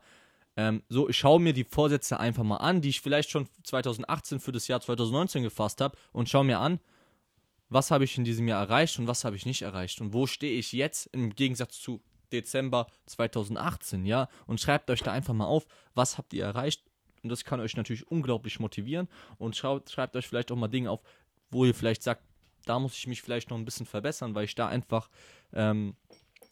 ähm, 0.55 0.83
so, 0.89 1.09
ich 1.09 1.17
schaue 1.17 1.39
mir 1.39 1.53
die 1.53 1.63
Vorsätze 1.63 2.19
einfach 2.19 2.43
mal 2.43 2.57
an, 2.57 2.81
die 2.81 2.89
ich 2.89 3.01
vielleicht 3.01 3.29
schon 3.29 3.47
2018 3.63 4.39
für 4.39 4.51
das 4.51 4.67
Jahr 4.67 4.81
2019 4.81 5.43
gefasst 5.43 5.81
habe 5.81 5.97
und 6.11 6.29
schaue 6.29 6.45
mir 6.45 6.59
an, 6.59 6.79
was 7.69 7.89
habe 7.89 8.03
ich 8.03 8.17
in 8.17 8.25
diesem 8.25 8.47
Jahr 8.47 8.61
erreicht 8.61 8.99
und 8.99 9.07
was 9.07 9.23
habe 9.23 9.35
ich 9.35 9.45
nicht 9.45 9.61
erreicht 9.61 10.01
und 10.01 10.13
wo 10.13 10.27
stehe 10.27 10.57
ich 10.57 10.73
jetzt 10.73 11.07
im 11.13 11.33
Gegensatz 11.35 11.79
zu 11.79 12.01
Dezember 12.31 12.87
2018, 13.07 14.05
ja, 14.05 14.29
und 14.45 14.61
schreibt 14.61 14.89
euch 14.89 15.01
da 15.01 15.11
einfach 15.11 15.33
mal 15.33 15.45
auf, 15.45 15.65
was 15.93 16.17
habt 16.17 16.33
ihr 16.33 16.45
erreicht 16.45 16.83
und 17.23 17.29
das 17.29 17.45
kann 17.45 17.59
euch 17.59 17.75
natürlich 17.75 18.07
unglaublich 18.07 18.59
motivieren. 18.59 19.07
Und 19.37 19.55
schaut, 19.55 19.89
schreibt 19.89 20.15
euch 20.15 20.27
vielleicht 20.27 20.51
auch 20.51 20.55
mal 20.55 20.67
Dinge 20.67 20.89
auf, 20.89 21.01
wo 21.49 21.65
ihr 21.65 21.75
vielleicht 21.75 22.03
sagt, 22.03 22.23
da 22.65 22.79
muss 22.79 22.95
ich 22.97 23.07
mich 23.07 23.21
vielleicht 23.21 23.49
noch 23.49 23.57
ein 23.57 23.65
bisschen 23.65 23.85
verbessern, 23.85 24.35
weil 24.35 24.45
ich 24.45 24.55
da 24.55 24.67
einfach 24.67 25.09
ähm, 25.53 25.95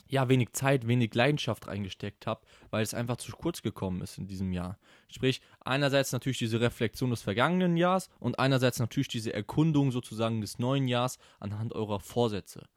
ja 0.07 0.27
wenig 0.27 0.53
Zeit, 0.53 0.88
wenig 0.88 1.13
Leidenschaft 1.13 1.67
reingesteckt 1.67 2.25
habe, 2.27 2.41
weil 2.71 2.83
es 2.83 2.93
einfach 2.93 3.17
zu 3.17 3.31
kurz 3.31 3.61
gekommen 3.61 4.01
ist 4.01 4.17
in 4.17 4.27
diesem 4.27 4.51
Jahr. 4.51 4.79
Sprich, 5.07 5.41
einerseits 5.59 6.11
natürlich 6.11 6.39
diese 6.39 6.59
Reflexion 6.59 7.11
des 7.11 7.21
vergangenen 7.21 7.77
Jahres 7.77 8.09
und 8.19 8.39
einerseits 8.39 8.79
natürlich 8.79 9.07
diese 9.07 9.33
Erkundung 9.33 9.91
sozusagen 9.91 10.41
des 10.41 10.57
neuen 10.57 10.88
Jahres 10.88 11.19
anhand 11.39 11.73
eurer 11.73 11.99
Vorsätze. 11.99 12.67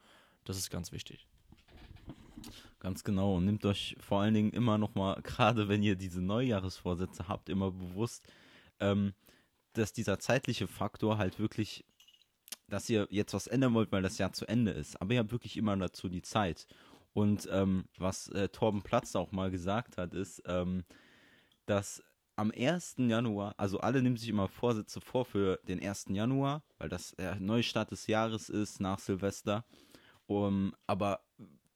Das 0.45 0.59
ist 0.59 0.71
ganz 0.71 0.93
wichtig. 0.93 1.27
Ganz 2.81 3.05
genau. 3.05 3.37
Und 3.37 3.45
nehmt 3.45 3.65
euch 3.65 3.97
vor 4.01 4.21
allen 4.21 4.35
Dingen 4.35 4.53
immer 4.53 4.79
nochmal, 4.79 5.21
gerade 5.23 5.69
wenn 5.69 5.83
ihr 5.83 5.97
diese 5.97 6.21
Neujahresvorsätze 6.21 7.29
habt, 7.29 7.49
immer 7.49 7.71
bewusst, 7.71 8.25
ähm, 8.81 9.15
dass 9.75 9.93
dieser 9.93 10.19
zeitliche 10.19 10.67
Faktor 10.67 11.19
halt 11.19 11.39
wirklich, 11.39 11.85
dass 12.69 12.89
ihr 12.91 13.07
jetzt 13.11 13.35
was 13.35 13.47
ändern 13.47 13.75
wollt, 13.75 13.93
weil 13.93 14.03
das 14.03 14.19
Jahr 14.19 14.33
zu 14.33 14.47
Ende 14.47 14.73
ist. 14.73 15.01
Aber 15.01 15.15
ihr 15.15 15.21
habt 15.21 15.33
wirklich 15.33 15.57
immer 15.57 15.77
dazu 15.77 16.09
die 16.09 16.23
Zeit. 16.23 16.67
Und 17.15 17.49
ähm, 17.53 17.85
was 17.99 18.29
äh, 18.29 18.49
Torben 18.49 18.83
Platz 18.83 19.15
auch 19.17 19.33
mal 19.33 19.51
gesagt 19.51 19.97
hat, 19.99 20.15
ist, 20.15 20.43
ähm, 20.47 20.85
dass 21.67 22.03
am 22.37 22.51
1. 22.51 22.97
Januar, 22.99 23.55
also 23.59 23.79
alle 23.79 24.03
nehmen 24.03 24.17
sich 24.17 24.29
immer 24.29 24.49
Vorsätze 24.49 25.01
vor 25.01 25.25
für 25.25 25.61
den 25.69 25.83
1. 25.83 26.07
Januar, 26.09 26.63
weil 26.79 26.89
das 26.89 27.13
der 27.13 27.37
Neustart 27.37 27.91
des 27.91 28.07
Jahres 28.07 28.49
ist 28.49 28.81
nach 28.81 28.99
Silvester. 28.99 29.65
Um, 30.27 30.75
aber 30.87 31.21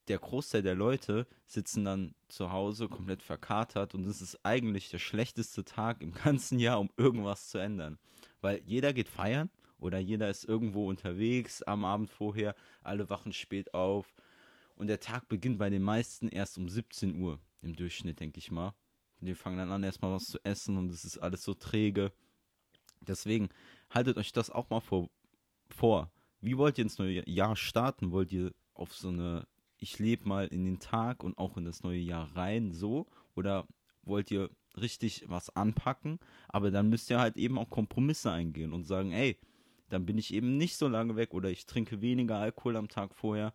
der 0.08 0.18
Großteil 0.18 0.62
der 0.62 0.75
Leute 0.75 1.26
sitzen 1.46 1.84
dann 1.84 2.14
zu 2.28 2.52
Hause 2.52 2.88
komplett 2.88 3.22
verkatert 3.22 3.94
und 3.94 4.06
es 4.06 4.22
ist 4.22 4.38
eigentlich 4.44 4.90
der 4.90 4.98
schlechteste 4.98 5.64
Tag 5.64 6.00
im 6.00 6.12
ganzen 6.25 6.58
Jahr, 6.58 6.80
um 6.80 6.90
irgendwas 6.96 7.48
zu 7.48 7.58
ändern. 7.58 7.98
Weil 8.40 8.62
jeder 8.64 8.92
geht 8.92 9.08
feiern 9.08 9.50
oder 9.78 9.98
jeder 9.98 10.30
ist 10.30 10.44
irgendwo 10.44 10.88
unterwegs 10.88 11.62
am 11.62 11.84
Abend 11.84 12.10
vorher, 12.10 12.54
alle 12.82 13.10
wachen 13.10 13.32
spät 13.32 13.75
auf 13.75 14.14
und 14.76 14.88
der 14.88 15.00
Tag 15.00 15.28
beginnt 15.28 15.58
bei 15.58 15.70
den 15.70 15.82
meisten 15.82 16.28
erst 16.28 16.58
um 16.58 16.68
17 16.68 17.20
Uhr 17.20 17.40
im 17.62 17.75
Durchschnitt, 17.75 18.20
denke 18.20 18.38
ich 18.38 18.50
mal. 18.50 18.75
Und 19.20 19.26
die 19.26 19.34
fangen 19.34 19.58
dann 19.58 19.72
an, 19.72 19.82
erstmal 19.82 20.12
was 20.12 20.25
zu 20.25 20.38
essen 20.44 20.76
und 20.76 20.90
es 20.90 21.04
ist 21.04 21.18
alles 21.18 21.42
so 21.42 21.54
träge. 21.54 22.12
Deswegen 23.00 23.48
haltet 23.90 24.18
euch 24.18 24.32
das 24.32 24.50
auch 24.50 24.68
mal 24.68 24.80
vor. 24.80 25.08
vor. 25.68 26.10
Wie 26.40 26.58
wollt 26.58 26.78
ihr 26.78 26.82
ins 26.82 26.98
neue 26.98 27.28
Jahr 27.28 27.56
starten? 27.56 28.12
Wollt 28.12 28.32
ihr 28.32 28.52
auf 28.75 28.94
so 28.94 29.08
eine, 29.08 29.46
ich 29.78 29.99
lebe 29.99 30.28
mal 30.28 30.47
in 30.47 30.64
den 30.64 30.78
Tag 30.78 31.23
und 31.23 31.38
auch 31.38 31.56
in 31.56 31.64
das 31.64 31.83
neue 31.83 31.99
Jahr 31.99 32.35
rein, 32.37 32.73
so? 32.73 33.06
Oder 33.35 33.66
wollt 34.02 34.30
ihr 34.30 34.50
richtig 34.80 35.25
was 35.28 35.54
anpacken? 35.54 36.18
Aber 36.49 36.71
dann 36.71 36.88
müsst 36.88 37.11
ihr 37.11 37.18
halt 37.18 37.37
eben 37.37 37.59
auch 37.59 37.71
Kompromisse 37.71 38.30
eingehen 38.30 38.73
und 38.73 38.85
sagen, 38.85 39.12
ey, 39.12 39.38
dann 39.88 40.06
bin 40.06 40.18
ich 40.18 40.33
eben 40.33 40.56
nicht 40.56 40.76
so 40.76 40.88
lange 40.88 41.16
weg 41.16 41.35
oder 41.35 41.50
ich 41.50 41.66
trinke 41.66 42.00
weniger 42.00 42.37
Alkohol 42.37 42.76
am 42.76 42.88
Tag 42.88 43.14
vorher 43.14 43.52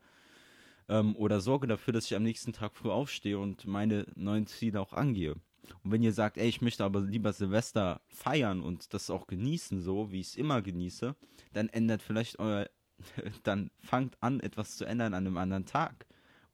ähm, 0.87 1.15
oder 1.15 1.41
sorge 1.41 1.67
dafür, 1.67 1.93
dass 1.93 2.05
ich 2.05 2.15
am 2.15 2.23
nächsten 2.23 2.53
Tag 2.53 2.75
früh 2.75 2.89
aufstehe 2.89 3.39
und 3.39 3.65
meine 3.65 4.05
neuen 4.15 4.47
Ziele 4.47 4.79
auch 4.79 4.93
angehe. 4.93 5.35
Und 5.83 5.91
wenn 5.91 6.03
ihr 6.03 6.13
sagt, 6.13 6.37
ey, 6.37 6.47
ich 6.47 6.61
möchte 6.61 6.83
aber 6.83 7.01
lieber 7.01 7.33
Silvester 7.33 8.01
feiern 8.07 8.61
und 8.61 8.93
das 8.93 9.09
auch 9.09 9.27
genießen, 9.27 9.81
so 9.81 10.11
wie 10.11 10.19
ich 10.19 10.27
es 10.27 10.35
immer 10.35 10.61
genieße, 10.61 11.15
dann 11.53 11.69
ändert 11.69 12.01
vielleicht 12.01 12.39
euer, 12.39 12.69
dann 13.43 13.71
fangt 13.79 14.17
an, 14.21 14.39
etwas 14.39 14.77
zu 14.77 14.85
ändern 14.85 15.13
an 15.13 15.27
einem 15.27 15.37
anderen 15.37 15.65
Tag. 15.65 16.05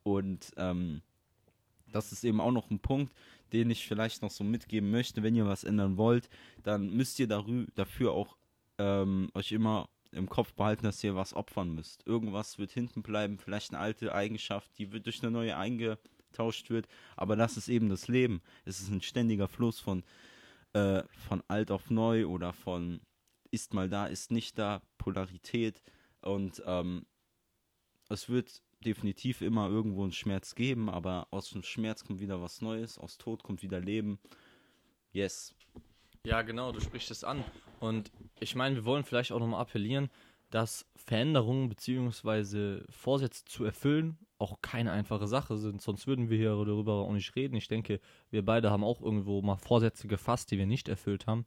Und 0.08 0.54
ähm, 0.56 1.02
das 1.92 2.14
ist 2.14 2.24
eben 2.24 2.40
auch 2.40 2.54
noch 2.54 2.72
ein 2.72 2.80
Punkt, 2.80 3.14
den 3.52 3.70
ich 3.70 3.86
vielleicht 3.86 4.22
noch 4.22 4.32
so 4.32 4.46
mitgeben 4.46 4.90
möchte. 4.90 5.22
Wenn 5.22 5.36
ihr 5.36 5.46
was 5.46 5.66
ändern 5.66 5.98
wollt, 5.98 6.30
dann 6.64 6.90
müsst 6.92 7.20
ihr 7.20 7.28
dafür 7.28 8.14
auch 8.14 8.38
ähm, 8.78 9.30
euch 9.34 9.52
immer 9.52 9.90
im 10.14 10.30
Kopf 10.30 10.54
behalten, 10.54 10.86
dass 10.86 11.04
ihr 11.04 11.18
was 11.18 11.34
opfern 11.34 11.76
müsst. 11.76 12.08
Irgendwas 12.08 12.58
wird 12.58 12.72
hinten 12.72 13.04
bleiben, 13.04 13.38
vielleicht 13.38 13.72
eine 13.72 13.80
alte 13.82 14.16
Eigenschaft, 14.16 14.72
die 14.78 14.94
wird 14.94 15.08
durch 15.08 15.22
eine 15.22 15.32
neue 15.32 15.58
eingetauscht 15.58 16.70
wird. 16.70 16.88
Aber 17.18 17.36
das 17.36 17.58
ist 17.58 17.68
eben 17.68 17.90
das 17.90 18.08
Leben. 18.08 18.42
Es 18.64 18.80
ist 18.80 18.90
ein 18.90 19.02
ständiger 19.02 19.50
Fluss 19.50 19.82
von, 19.82 20.06
äh, 20.72 21.04
von 21.28 21.44
alt 21.50 21.70
auf 21.70 21.90
neu 21.90 22.28
oder 22.28 22.54
von 22.54 23.02
ist 23.52 23.74
mal 23.74 23.90
da, 23.90 24.06
ist 24.06 24.32
nicht 24.32 24.58
da, 24.58 24.82
Polarität. 24.98 25.84
Und 26.22 26.64
ähm, 26.66 27.06
es 28.08 28.30
wird 28.30 28.62
definitiv 28.88 29.42
immer 29.42 29.70
irgendwo 29.70 30.04
einen 30.04 30.12
Schmerz 30.12 30.56
geben, 30.56 30.90
aber 30.90 31.28
aus 31.32 31.52
dem 31.52 31.64
Schmerz 31.64 32.04
kommt 32.04 32.20
wieder 32.20 32.42
was 32.42 32.62
Neues, 32.62 32.98
aus 32.98 33.18
Tod 33.18 33.44
kommt 33.44 33.62
wieder 33.62 33.80
Leben. 33.80 34.20
Yes. 35.12 35.54
Ja, 36.26 36.42
genau, 36.42 36.72
du 36.72 36.80
sprichst 36.80 37.12
es 37.12 37.24
an. 37.24 37.44
Und 37.80 38.12
ich 38.40 38.56
meine, 38.56 38.76
wir 38.76 38.86
wollen 38.86 39.04
vielleicht 39.04 39.32
auch 39.32 39.40
nochmal 39.40 39.62
appellieren, 39.62 40.10
dass 40.50 40.90
Veränderungen 40.96 41.70
bzw. 41.70 42.82
Vorsätze 42.90 43.46
zu 43.46 43.64
erfüllen 43.64 44.18
auch 44.40 44.62
keine 44.62 44.92
einfache 44.92 45.28
Sache 45.28 45.58
sind. 45.58 45.82
Sonst 45.82 46.08
würden 46.08 46.30
wir 46.30 46.38
hier 46.38 46.50
darüber 46.50 46.94
auch 46.94 47.12
nicht 47.12 47.36
reden. 47.36 47.56
Ich 47.56 47.68
denke, 47.68 48.00
wir 48.30 48.46
beide 48.46 48.70
haben 48.70 48.84
auch 48.84 49.02
irgendwo 49.02 49.42
mal 49.42 49.58
Vorsätze 49.58 50.08
gefasst, 50.08 50.52
die 50.52 50.58
wir 50.58 50.68
nicht 50.68 50.88
erfüllt 50.88 51.28
haben. 51.28 51.46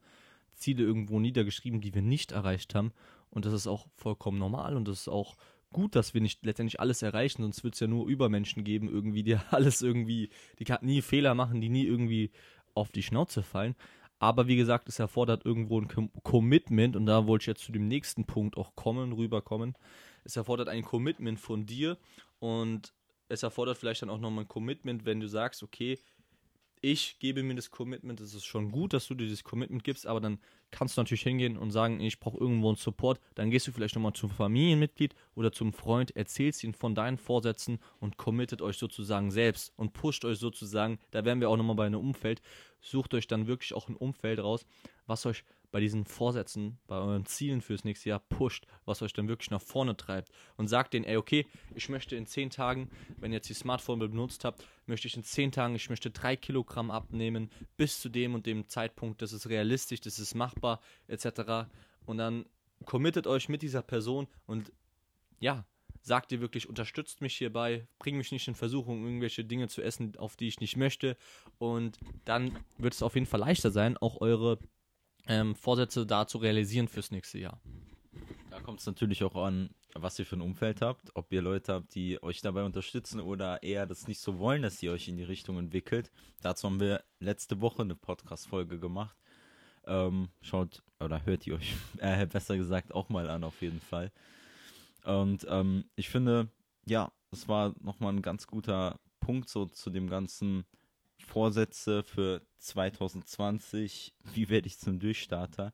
Ziele 0.54 0.82
irgendwo 0.82 1.20
niedergeschrieben, 1.20 1.80
die 1.80 1.94
wir 1.94 2.02
nicht 2.02 2.32
erreicht 2.32 2.74
haben. 2.74 2.92
Und 3.30 3.44
das 3.44 3.52
ist 3.52 3.66
auch 3.66 3.86
vollkommen 3.94 4.38
normal 4.38 4.76
und 4.76 4.88
das 4.88 5.02
ist 5.02 5.08
auch 5.08 5.36
gut, 5.72 5.94
dass 5.96 6.14
wir 6.14 6.20
nicht 6.20 6.44
letztendlich 6.44 6.80
alles 6.80 7.02
erreichen, 7.02 7.42
sonst 7.42 7.64
wird 7.64 7.74
es 7.74 7.80
ja 7.80 7.86
nur 7.86 8.08
Übermenschen 8.08 8.64
geben, 8.64 8.88
irgendwie, 8.88 9.22
die 9.22 9.36
alles 9.50 9.82
irgendwie, 9.82 10.30
die 10.58 10.66
nie 10.82 11.02
Fehler 11.02 11.34
machen, 11.34 11.60
die 11.60 11.68
nie 11.68 11.84
irgendwie 11.84 12.30
auf 12.74 12.92
die 12.92 13.02
Schnauze 13.02 13.42
fallen. 13.42 13.74
Aber 14.18 14.46
wie 14.46 14.56
gesagt, 14.56 14.88
es 14.88 14.98
erfordert 14.98 15.46
irgendwo 15.46 15.80
ein 15.80 15.88
Commitment 16.22 16.94
und 16.94 17.06
da 17.06 17.26
wollte 17.26 17.44
ich 17.44 17.46
jetzt 17.46 17.64
zu 17.64 17.72
dem 17.72 17.88
nächsten 17.88 18.26
Punkt 18.26 18.58
auch 18.58 18.76
kommen, 18.76 19.12
rüberkommen. 19.12 19.74
Es 20.24 20.36
erfordert 20.36 20.68
ein 20.68 20.82
Commitment 20.82 21.40
von 21.40 21.64
dir 21.64 21.96
und 22.38 22.92
es 23.28 23.42
erfordert 23.42 23.78
vielleicht 23.78 24.02
dann 24.02 24.10
auch 24.10 24.18
nochmal 24.18 24.44
ein 24.44 24.48
Commitment, 24.48 25.06
wenn 25.06 25.20
du 25.20 25.26
sagst, 25.26 25.62
okay, 25.62 25.98
ich 26.82 27.18
gebe 27.18 27.42
mir 27.42 27.54
das 27.54 27.70
Commitment, 27.70 28.20
es 28.20 28.34
ist 28.34 28.44
schon 28.46 28.70
gut, 28.70 28.92
dass 28.92 29.06
du 29.06 29.14
dir 29.14 29.28
das 29.28 29.44
Commitment 29.44 29.84
gibst, 29.84 30.06
aber 30.06 30.20
dann 30.20 30.38
kannst 30.70 30.96
du 30.96 31.00
natürlich 31.00 31.22
hingehen 31.22 31.58
und 31.58 31.70
sagen, 31.70 32.00
ich 32.00 32.20
brauche 32.20 32.38
irgendwo 32.38 32.68
einen 32.68 32.76
Support. 32.76 33.20
Dann 33.34 33.50
gehst 33.50 33.66
du 33.66 33.72
vielleicht 33.72 33.94
nochmal 33.94 34.14
zum 34.14 34.30
Familienmitglied 34.30 35.14
oder 35.34 35.52
zum 35.52 35.72
Freund, 35.72 36.16
erzählst 36.16 36.64
ihn 36.64 36.72
von 36.72 36.94
deinen 36.94 37.18
Vorsätzen 37.18 37.80
und 37.98 38.16
committet 38.16 38.62
euch 38.62 38.78
sozusagen 38.78 39.30
selbst 39.30 39.72
und 39.76 39.92
pusht 39.92 40.24
euch 40.24 40.38
sozusagen. 40.38 40.98
Da 41.10 41.24
wären 41.24 41.40
wir 41.40 41.50
auch 41.50 41.56
nochmal 41.56 41.76
bei 41.76 41.86
einem 41.86 42.00
Umfeld. 42.00 42.40
Sucht 42.80 43.12
euch 43.12 43.26
dann 43.26 43.46
wirklich 43.46 43.74
auch 43.74 43.88
ein 43.88 43.96
Umfeld 43.96 44.38
raus, 44.38 44.64
was 45.06 45.26
euch 45.26 45.44
bei 45.70 45.80
diesen 45.80 46.04
Vorsätzen, 46.04 46.78
bei 46.86 46.96
euren 46.96 47.26
Zielen 47.26 47.60
fürs 47.60 47.84
nächste 47.84 48.08
Jahr 48.08 48.18
pusht, 48.18 48.66
was 48.84 49.02
euch 49.02 49.12
dann 49.12 49.28
wirklich 49.28 49.50
nach 49.50 49.62
vorne 49.62 49.96
treibt 49.96 50.30
und 50.56 50.68
sagt 50.68 50.94
denen, 50.94 51.04
ey, 51.04 51.16
okay, 51.16 51.46
ich 51.74 51.88
möchte 51.88 52.16
in 52.16 52.26
zehn 52.26 52.50
Tagen, 52.50 52.90
wenn 53.18 53.32
ihr 53.32 53.36
jetzt 53.36 53.48
die 53.48 53.54
Smartphone 53.54 53.98
benutzt 53.98 54.44
habt, 54.44 54.64
möchte 54.86 55.06
ich 55.06 55.16
in 55.16 55.22
zehn 55.22 55.52
Tagen, 55.52 55.74
ich 55.74 55.90
möchte 55.90 56.10
drei 56.10 56.36
Kilogramm 56.36 56.90
abnehmen, 56.90 57.50
bis 57.76 58.00
zu 58.00 58.08
dem 58.08 58.34
und 58.34 58.46
dem 58.46 58.68
Zeitpunkt, 58.68 59.22
das 59.22 59.32
ist 59.32 59.48
realistisch, 59.48 60.00
das 60.00 60.18
ist 60.18 60.34
machbar, 60.34 60.80
etc. 61.06 61.68
Und 62.06 62.18
dann 62.18 62.46
committet 62.84 63.26
euch 63.26 63.48
mit 63.48 63.62
dieser 63.62 63.82
Person 63.82 64.26
und 64.46 64.72
ja, 65.38 65.64
sagt 66.02 66.32
ihr 66.32 66.40
wirklich, 66.40 66.68
unterstützt 66.68 67.20
mich 67.20 67.36
hierbei, 67.36 67.86
bringt 67.98 68.18
mich 68.18 68.32
nicht 68.32 68.48
in 68.48 68.54
Versuchung, 68.54 69.04
irgendwelche 69.04 69.44
Dinge 69.44 69.68
zu 69.68 69.82
essen, 69.82 70.16
auf 70.16 70.36
die 70.36 70.48
ich 70.48 70.60
nicht 70.60 70.76
möchte. 70.76 71.16
Und 71.58 71.98
dann 72.24 72.58
wird 72.78 72.94
es 72.94 73.02
auf 73.02 73.14
jeden 73.14 73.26
Fall 73.26 73.40
leichter 73.40 73.70
sein, 73.70 73.96
auch 73.96 74.20
eure 74.20 74.58
ähm, 75.26 75.54
Vorsätze 75.54 76.06
da 76.06 76.26
zu 76.26 76.38
realisieren 76.38 76.88
fürs 76.88 77.10
nächste 77.10 77.38
Jahr. 77.38 77.60
Da 78.50 78.60
kommt 78.60 78.80
es 78.80 78.86
natürlich 78.86 79.22
auch 79.22 79.36
an, 79.36 79.70
was 79.94 80.18
ihr 80.18 80.26
für 80.26 80.36
ein 80.36 80.40
Umfeld 80.40 80.82
habt, 80.82 81.14
ob 81.14 81.32
ihr 81.32 81.42
Leute 81.42 81.72
habt, 81.74 81.94
die 81.94 82.22
euch 82.22 82.40
dabei 82.40 82.64
unterstützen 82.64 83.20
oder 83.20 83.62
eher 83.62 83.86
das 83.86 84.08
nicht 84.08 84.20
so 84.20 84.38
wollen, 84.38 84.62
dass 84.62 84.82
ihr 84.82 84.92
euch 84.92 85.08
in 85.08 85.16
die 85.16 85.24
Richtung 85.24 85.58
entwickelt. 85.58 86.10
Dazu 86.42 86.68
haben 86.68 86.80
wir 86.80 87.04
letzte 87.18 87.60
Woche 87.60 87.82
eine 87.82 87.94
Podcast-Folge 87.94 88.78
gemacht. 88.78 89.16
Ähm, 89.86 90.28
schaut 90.42 90.82
oder 91.00 91.24
hört 91.24 91.46
ihr 91.46 91.54
euch 91.54 91.74
äh, 91.98 92.26
besser 92.26 92.56
gesagt 92.56 92.94
auch 92.94 93.08
mal 93.08 93.30
an, 93.30 93.44
auf 93.44 93.62
jeden 93.62 93.80
Fall. 93.80 94.12
Und 95.04 95.46
ähm, 95.48 95.84
ich 95.96 96.08
finde, 96.08 96.48
ja, 96.86 97.12
das 97.30 97.48
war 97.48 97.74
nochmal 97.80 98.12
ein 98.12 98.22
ganz 98.22 98.46
guter 98.46 98.98
Punkt 99.20 99.48
so 99.48 99.66
zu 99.66 99.90
dem 99.90 100.08
ganzen 100.08 100.64
Vorsätze 101.30 102.02
für 102.02 102.42
2020, 102.58 104.12
wie 104.34 104.48
werde 104.48 104.66
ich 104.66 104.78
zum 104.78 104.98
Durchstarter? 104.98 105.72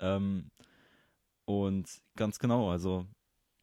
Ähm, 0.00 0.50
und 1.44 1.88
ganz 2.16 2.38
genau, 2.38 2.70
also 2.70 3.06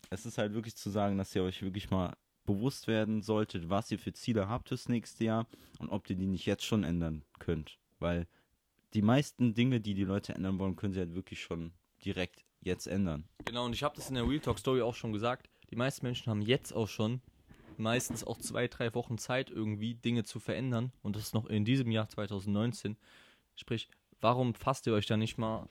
es 0.10 0.26
ist 0.26 0.38
halt 0.38 0.54
wirklich 0.54 0.76
zu 0.76 0.90
sagen, 0.90 1.18
dass 1.18 1.36
ihr 1.36 1.44
euch 1.44 1.64
wirklich 1.64 1.90
mal 1.90 2.16
bewusst 2.46 2.88
werden 2.88 3.24
solltet, 3.24 3.70
was 3.70 3.90
ihr 3.90 3.98
für 3.98 4.14
Ziele 4.14 4.48
habt 4.48 4.70
fürs 4.70 4.88
nächste 4.88 5.26
Jahr 5.26 5.48
und 5.80 5.90
ob 5.90 6.10
ihr 6.10 6.16
die 6.16 6.28
nicht 6.28 6.46
jetzt 6.46 6.64
schon 6.64 6.84
ändern 6.84 7.24
könnt. 7.40 7.80
Weil 8.00 8.28
die 8.94 9.02
meisten 9.02 9.56
Dinge, 9.56 9.82
die 9.82 9.96
die 9.96 10.04
Leute 10.04 10.36
ändern 10.36 10.60
wollen, 10.60 10.76
können 10.76 10.94
sie 10.94 11.00
halt 11.00 11.16
wirklich 11.16 11.42
schon 11.42 11.74
direkt 12.04 12.46
jetzt 12.62 12.88
ändern. 12.88 13.28
Genau, 13.46 13.66
und 13.66 13.74
ich 13.74 13.84
habe 13.84 13.96
das 13.96 14.10
in 14.10 14.16
der 14.16 14.28
Real 14.28 14.40
Talk 14.40 14.60
Story 14.60 14.82
auch 14.82 14.96
schon 14.96 15.12
gesagt. 15.12 15.50
Die 15.72 15.76
meisten 15.76 16.06
Menschen 16.06 16.30
haben 16.30 16.42
jetzt 16.42 16.72
auch 16.72 16.88
schon 16.88 17.22
meistens 17.80 18.24
auch 18.24 18.38
zwei, 18.38 18.68
drei 18.68 18.94
Wochen 18.94 19.18
Zeit, 19.18 19.50
irgendwie 19.50 19.96
Dinge 19.96 20.24
zu 20.24 20.40
verändern. 20.40 20.92
Und 21.02 21.16
das 21.16 21.24
ist 21.24 21.34
noch 21.34 21.46
in 21.46 21.66
diesem 21.66 21.92
Jahr 21.92 22.08
2019. 22.10 22.98
Sprich, 23.56 23.90
warum 24.22 24.54
fasst 24.54 24.88
ihr 24.88 24.94
euch 24.94 25.06
da 25.06 25.18
nicht 25.18 25.38
mal 25.38 25.68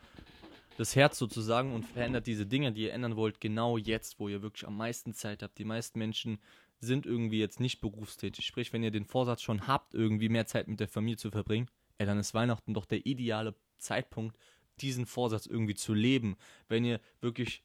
das 0.77 0.97
Herz 0.97 1.19
sozusagen 1.19 1.73
und 1.73 1.85
verändert 1.85 2.27
diese 2.27 2.47
Dinge, 2.47 2.73
die 2.73 2.83
ihr 2.83 2.93
ändern 2.93 3.17
wollt, 3.17 3.41
genau 3.41 3.77
jetzt, 3.77 4.19
wo 4.19 4.29
ihr 4.29 4.43
wirklich 4.43 4.67
am 4.67 4.77
meisten 4.77 5.15
Zeit 5.15 5.43
habt. 5.43 5.59
Die 5.59 5.65
meisten 5.65 5.99
Menschen 5.99 6.39
sind 6.81 7.07
irgendwie 7.07 7.39
jetzt 7.39 7.61
nicht 7.61 7.81
berufstätig. 7.81 8.45
Sprich, 8.45 8.73
wenn 8.73 8.83
ihr 8.83 8.91
den 8.91 9.05
Vorsatz 9.05 9.43
schon 9.43 9.67
habt, 9.67 9.95
irgendwie 9.95 10.29
mehr 10.29 10.47
Zeit 10.47 10.69
mit 10.69 10.81
der 10.81 10.89
Familie 10.89 11.17
zu 11.17 11.31
verbringen, 11.31 11.71
ey, 11.99 12.07
dann 12.07 12.19
ist 12.19 12.35
Weihnachten 12.35 12.75
doch 12.75 12.87
der 12.87 13.07
ideale 13.07 13.55
Zeitpunkt, 13.79 14.37
diesen 14.81 15.07
Vorsatz 15.07 15.47
irgendwie 15.47 15.75
zu 15.75 15.95
leben. 15.95 16.37
Wenn 16.69 16.85
ihr 16.85 17.01
wirklich 17.21 17.63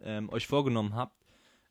ähm, 0.00 0.28
euch 0.30 0.46
vorgenommen 0.46 0.94
habt, 0.94 1.17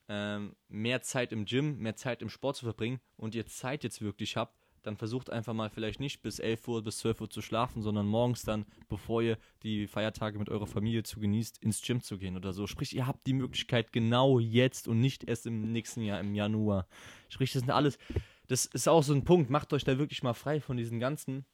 ähm, 0.09 0.55
mehr 0.67 1.01
Zeit 1.01 1.31
im 1.31 1.45
Gym, 1.45 1.77
mehr 1.77 1.95
Zeit 1.95 2.21
im 2.21 2.29
Sport 2.29 2.57
zu 2.57 2.65
verbringen 2.65 2.99
und 3.15 3.35
ihr 3.35 3.45
Zeit 3.45 3.83
jetzt 3.83 4.01
wirklich 4.01 4.37
habt, 4.37 4.57
dann 4.83 4.95
versucht 4.95 5.29
einfach 5.29 5.53
mal 5.53 5.69
vielleicht 5.69 5.99
nicht 5.99 6.21
bis 6.21 6.39
11 6.39 6.67
Uhr, 6.67 6.83
bis 6.83 6.99
12 6.99 7.21
Uhr 7.21 7.29
zu 7.29 7.41
schlafen, 7.41 7.81
sondern 7.81 8.07
morgens 8.07 8.43
dann, 8.43 8.65
bevor 8.87 9.21
ihr 9.21 9.37
die 9.63 9.85
Feiertage 9.85 10.39
mit 10.39 10.49
eurer 10.49 10.65
Familie 10.65 11.03
zu 11.03 11.19
genießt, 11.19 11.61
ins 11.61 11.81
Gym 11.81 12.01
zu 12.01 12.17
gehen 12.17 12.37
oder 12.37 12.53
so. 12.53 12.67
Sprich, 12.67 12.95
ihr 12.95 13.05
habt 13.05 13.27
die 13.27 13.33
Möglichkeit 13.33 13.91
genau 13.91 14.39
jetzt 14.39 14.87
und 14.87 15.01
nicht 15.01 15.25
erst 15.25 15.45
im 15.45 15.73
nächsten 15.73 16.01
Jahr, 16.01 16.21
im 16.21 16.33
Januar. 16.33 16.87
Sprich, 17.27 17.51
das 17.51 17.61
sind 17.61 17.71
alles, 17.71 17.97
das 18.47 18.65
ist 18.65 18.87
auch 18.87 19.03
so 19.03 19.13
ein 19.13 19.25
Punkt, 19.25 19.49
macht 19.49 19.73
euch 19.73 19.83
da 19.83 19.97
wirklich 19.97 20.23
mal 20.23 20.33
frei 20.33 20.61
von 20.61 20.77
diesen 20.77 20.99
ganzen 20.99 21.45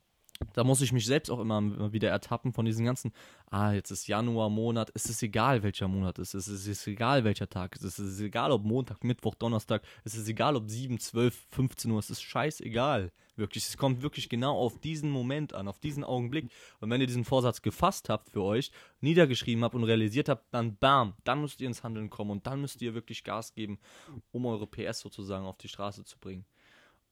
da 0.54 0.64
muss 0.64 0.82
ich 0.82 0.92
mich 0.92 1.06
selbst 1.06 1.30
auch 1.30 1.40
immer, 1.40 1.92
wieder 1.94 2.10
ertappen 2.10 2.54
von 2.54 2.66
diesen 2.66 2.86
ganzen, 2.86 3.14
ah, 3.50 3.72
jetzt 3.72 3.92
ist 3.92 4.08
Januar 4.08 4.50
Monat, 4.50 4.92
es 4.94 5.06
ist 5.06 5.24
egal, 5.24 5.64
welcher 5.64 5.88
Monat 5.88 6.20
es 6.20 6.34
ist, 6.34 6.48
es 6.48 6.68
ist 6.68 6.88
egal, 6.88 7.24
welcher 7.24 7.50
Tag 7.50 7.76
es 7.76 7.84
ist, 7.84 8.00
es 8.00 8.16
ist 8.16 8.22
egal, 8.22 8.52
ob 8.52 8.64
Montag, 8.64 9.04
Mittwoch, 9.04 9.36
Donnerstag, 9.36 9.84
es 10.04 10.16
ist 10.16 10.28
egal, 10.28 10.56
ob 10.56 10.70
7, 10.70 11.00
12, 11.00 11.46
15 11.50 11.92
Uhr, 11.92 12.00
es 12.00 12.10
ist 12.10 12.22
scheißegal, 12.22 13.12
wirklich, 13.36 13.66
es 13.66 13.78
kommt 13.78 14.02
wirklich 14.02 14.30
genau 14.30 14.58
auf 14.58 14.80
diesen 14.80 15.10
Moment 15.10 15.54
an, 15.54 15.68
auf 15.68 15.80
diesen 15.80 16.04
Augenblick 16.04 16.50
und 16.80 16.90
wenn 16.90 17.02
ihr 17.02 17.08
diesen 17.08 17.26
Vorsatz 17.26 17.62
gefasst 17.62 18.10
habt 18.10 18.30
für 18.30 18.44
euch, 18.44 18.72
niedergeschrieben 19.02 19.64
habt 19.64 19.76
und 19.76 19.84
realisiert 19.84 20.30
habt, 20.30 20.54
dann 20.54 20.76
bam, 20.78 21.14
dann 21.24 21.42
müsst 21.42 21.62
ihr 21.62 21.68
ins 21.68 21.84
Handeln 21.84 22.10
kommen 22.10 22.32
und 22.32 22.48
dann 22.48 22.62
müsst 22.62 22.82
ihr 22.82 22.94
wirklich 22.94 23.24
Gas 23.24 23.54
geben, 23.54 23.80
um 24.32 24.46
eure 24.46 24.68
PS 24.68 25.00
sozusagen 25.00 25.46
auf 25.46 25.58
die 25.58 25.68
Straße 25.68 26.04
zu 26.04 26.18
bringen. 26.20 26.46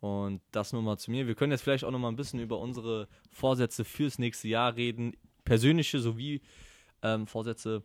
Und 0.01 0.41
das 0.51 0.74
nur 0.74 0.81
mal 0.81 0.98
zu 0.98 1.12
mir. 1.12 1.27
Wir 1.27 1.36
können 1.36 1.51
jetzt 1.51 1.62
vielleicht 1.62 1.84
auch 1.84 1.91
noch 1.91 2.00
mal 2.00 2.10
ein 2.10 2.15
bisschen 2.15 2.39
über 2.39 2.60
unsere 2.60 3.08
Vorsätze 3.31 3.86
fürs 3.86 4.17
nächste 4.17 4.48
Jahr 4.48 4.75
reden. 4.75 5.15
Persönliche 5.46 6.00
sowie 6.00 6.41
ähm, 7.03 7.27
Vorsätze 7.27 7.84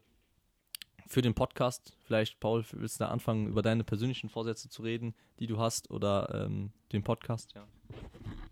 für 1.06 1.22
den 1.22 1.34
Podcast. 1.34 1.94
Vielleicht, 2.04 2.40
Paul, 2.40 2.64
willst 2.72 3.00
du 3.00 3.04
da 3.04 3.10
anfangen, 3.10 3.46
über 3.46 3.60
deine 3.62 3.84
persönlichen 3.84 4.30
Vorsätze 4.30 4.68
zu 4.70 4.82
reden, 4.82 5.14
die 5.38 5.46
du 5.46 5.58
hast 5.58 5.90
oder 5.90 6.46
ähm, 6.46 6.72
den 6.92 7.02
Podcast? 7.02 7.54
Ja. 7.54 7.66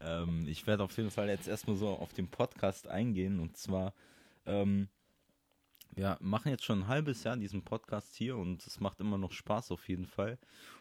Ähm, 0.01 0.47
ich 0.47 0.67
werde 0.67 0.85
auf 0.85 0.97
jeden 0.97 1.11
Fall 1.11 1.29
jetzt 1.29 1.49
erstmal 1.49 1.77
so 1.77 1.89
auf 1.89 2.13
den 2.13 2.29
Podcast 2.29 2.87
eingehen 2.87 3.41
und 3.41 3.57
zwar, 3.57 3.95
ähm, 4.47 4.89
wir 5.95 6.19
machen 6.21 6.49
jetzt 6.51 6.65
schon 6.65 6.81
ein 6.81 6.89
halbes 6.89 7.25
Jahr 7.25 7.37
diesen 7.37 7.63
Podcast 7.63 8.15
hier 8.17 8.37
und 8.37 8.67
es 8.67 8.81
macht 8.81 9.01
immer 9.01 9.19
noch 9.19 9.33
Spaß 9.33 9.71
auf 9.71 9.89
jeden 9.89 10.07
Fall. 10.07 10.39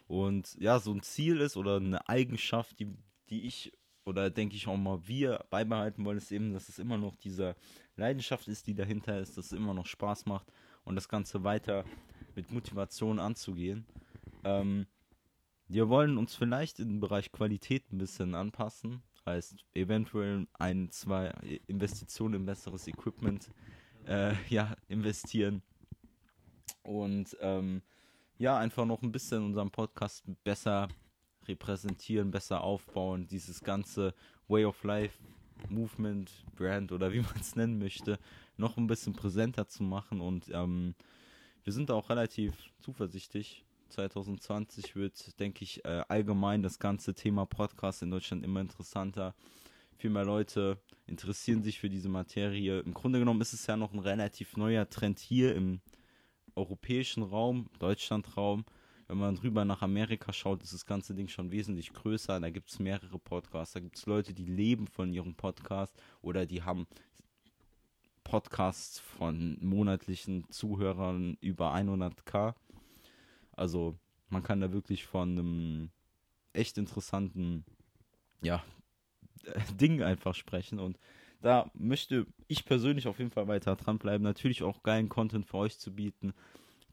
Und 0.08 0.56
ja, 0.60 0.80
so 0.80 0.92
ein 0.92 1.04
Ziel 1.04 1.40
ist 1.40 1.56
oder 1.56 1.78
eine 1.78 2.08
Eigenschaft, 2.10 2.80
die, 2.80 2.96
die 3.30 3.46
ich 3.46 3.74
oder 4.06 4.30
denke 4.30 4.56
ich 4.56 4.68
auch 4.68 4.76
mal 4.76 5.08
wir 5.08 5.46
beibehalten 5.50 6.04
wollen, 6.04 6.18
ist 6.18 6.32
eben, 6.32 6.54
dass 6.54 6.68
es 6.68 6.80
immer 6.80 6.98
noch 6.98 7.16
diese 7.16 7.56
Leidenschaft 7.96 8.48
ist, 8.48 8.68
die 8.68 8.76
dahinter 8.76 9.20
ist, 9.20 9.38
dass 9.38 9.48
es 9.48 9.52
immer 9.54 9.74
noch 9.74 9.86
Spaß 9.86 10.26
macht 10.26 10.52
und 10.84 10.96
das 10.96 11.08
Ganze 11.08 11.44
weiter 11.44 11.86
mit 12.36 12.52
Motivation 12.52 13.20
anzugehen. 13.20 13.86
Ähm, 14.44 14.88
wir 15.68 15.88
wollen 15.90 16.18
uns 16.18 16.36
vielleicht 16.36 16.80
im 16.80 17.00
Bereich 17.00 17.32
Qualität 17.32 17.92
ein 17.92 17.98
bisschen 17.98 18.36
anpassen, 18.36 19.02
heißt 19.26 19.64
eventuell 19.74 20.48
ein, 20.54 20.90
zwei 20.92 21.30
Investitionen 21.68 22.36
in 22.36 22.46
besseres 22.46 22.88
Equipment 22.88 23.50
äh, 24.08 24.34
ja, 24.50 24.76
investieren 24.88 25.62
und 26.84 27.36
ähm, 27.42 27.82
ja, 28.38 28.58
einfach 28.58 28.86
noch 28.86 29.02
ein 29.02 29.12
bisschen 29.12 29.44
unseren 29.44 29.72
Podcast 29.72 30.24
besser 30.44 30.88
repräsentieren, 31.48 32.32
besser 32.32 32.62
aufbauen, 32.62 33.28
dieses 33.28 33.62
ganze 33.62 34.14
Way 34.48 34.66
of 34.66 34.84
Life, 34.84 35.18
Movement, 35.70 36.32
Brand 36.56 36.92
oder 36.92 37.12
wie 37.14 37.20
man 37.22 37.40
es 37.40 37.56
nennen 37.56 37.80
möchte, 37.80 38.20
noch 38.58 38.78
ein 38.78 38.88
bisschen 38.88 39.14
präsenter 39.14 39.68
zu 39.68 39.84
machen 39.84 40.22
und 40.22 40.50
ähm, 40.54 40.96
wir 41.64 41.72
sind 41.72 41.92
auch 41.92 42.10
relativ 42.10 42.54
zuversichtlich. 42.80 43.66
2020 43.90 44.96
wird, 44.96 45.40
denke 45.40 45.64
ich, 45.64 45.86
äh, 45.86 46.04
allgemein 46.08 46.64
das 46.64 46.80
ganze 46.80 47.14
Thema 47.14 47.46
Podcast 47.46 48.02
in 48.02 48.10
Deutschland 48.10 48.44
immer 48.44 48.60
interessanter. 48.60 49.36
Viel 49.98 50.10
mehr 50.10 50.26
Leute 50.26 50.80
interessieren 51.08 51.64
sich 51.64 51.80
für 51.80 51.90
diese 51.90 52.10
Materie. 52.10 52.80
Im 52.80 52.94
Grunde 52.94 53.20
genommen 53.20 53.42
ist 53.42 53.54
es 53.54 53.68
ja 53.68 53.78
noch 53.78 53.94
ein 53.94 54.00
relativ 54.00 54.58
neuer 54.58 54.90
Trend 54.90 55.20
hier 55.20 55.56
im 55.56 55.82
europäischen 56.56 57.24
Raum, 57.24 57.70
Deutschlandraum, 57.80 58.66
wenn 59.08 59.18
man 59.18 59.36
drüber 59.36 59.66
nach 59.66 59.82
Amerika 59.82 60.32
schaut, 60.32 60.64
ist 60.64 60.74
das 60.74 60.86
ganze 60.86 61.14
Ding 61.14 61.28
schon 61.28 61.52
wesentlich 61.52 61.94
größer. 61.94 62.40
Da 62.40 62.50
gibt 62.50 62.72
es 62.72 62.80
mehrere 62.80 63.20
Podcasts, 63.20 63.74
da 63.74 63.80
gibt 63.80 63.98
es 63.98 64.06
Leute, 64.06 64.34
die 64.34 64.46
leben 64.46 64.88
von 64.88 65.14
ihrem 65.14 65.36
Podcast 65.36 65.96
oder 66.22 66.46
die 66.46 66.64
haben 66.64 66.88
Podcasts 68.24 69.00
von 69.00 69.58
monatlichen 69.62 70.50
Zuhörern 70.50 71.38
über 71.42 71.76
100k. 71.76 72.56
Also 73.52 74.00
man 74.30 74.42
kann 74.42 74.62
da 74.62 74.72
wirklich 74.72 75.06
von 75.06 75.38
einem 75.38 75.92
echt 76.54 76.78
interessanten 76.78 77.66
ja, 78.42 78.64
Ding 79.80 80.02
einfach 80.02 80.36
sprechen 80.36 80.80
und 80.80 80.98
da 81.42 81.70
möchte 81.74 82.26
ich 82.48 82.64
persönlich 82.64 83.08
auf 83.08 83.20
jeden 83.20 83.32
Fall 83.32 83.48
weiter 83.50 83.76
dranbleiben. 83.76 84.24
Natürlich 84.24 84.64
auch 84.64 84.82
geilen 84.82 85.10
Content 85.10 85.46
für 85.46 85.58
euch 85.58 85.78
zu 85.78 85.94
bieten. 85.94 86.34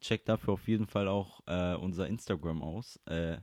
Checkt 0.00 0.28
dafür 0.28 0.54
auf 0.54 0.66
jeden 0.66 0.88
Fall 0.88 1.06
auch 1.06 1.40
äh, 1.46 1.76
unser 1.76 2.08
Instagram 2.08 2.60
aus. 2.60 2.98
Äh, 3.06 3.36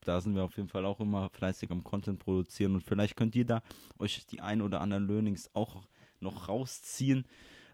da 0.00 0.20
sind 0.20 0.34
wir 0.34 0.42
auf 0.42 0.56
jeden 0.56 0.68
Fall 0.68 0.84
auch 0.86 0.98
immer 0.98 1.30
fleißig 1.30 1.70
am 1.70 1.84
Content 1.84 2.18
produzieren 2.18 2.74
und 2.74 2.82
vielleicht 2.82 3.16
könnt 3.16 3.36
ihr 3.36 3.46
da 3.46 3.62
euch 3.98 4.26
die 4.26 4.40
ein 4.40 4.60
oder 4.60 4.80
anderen 4.80 5.06
Learnings 5.06 5.50
auch 5.54 5.86
noch 6.20 6.48
rausziehen. 6.48 7.26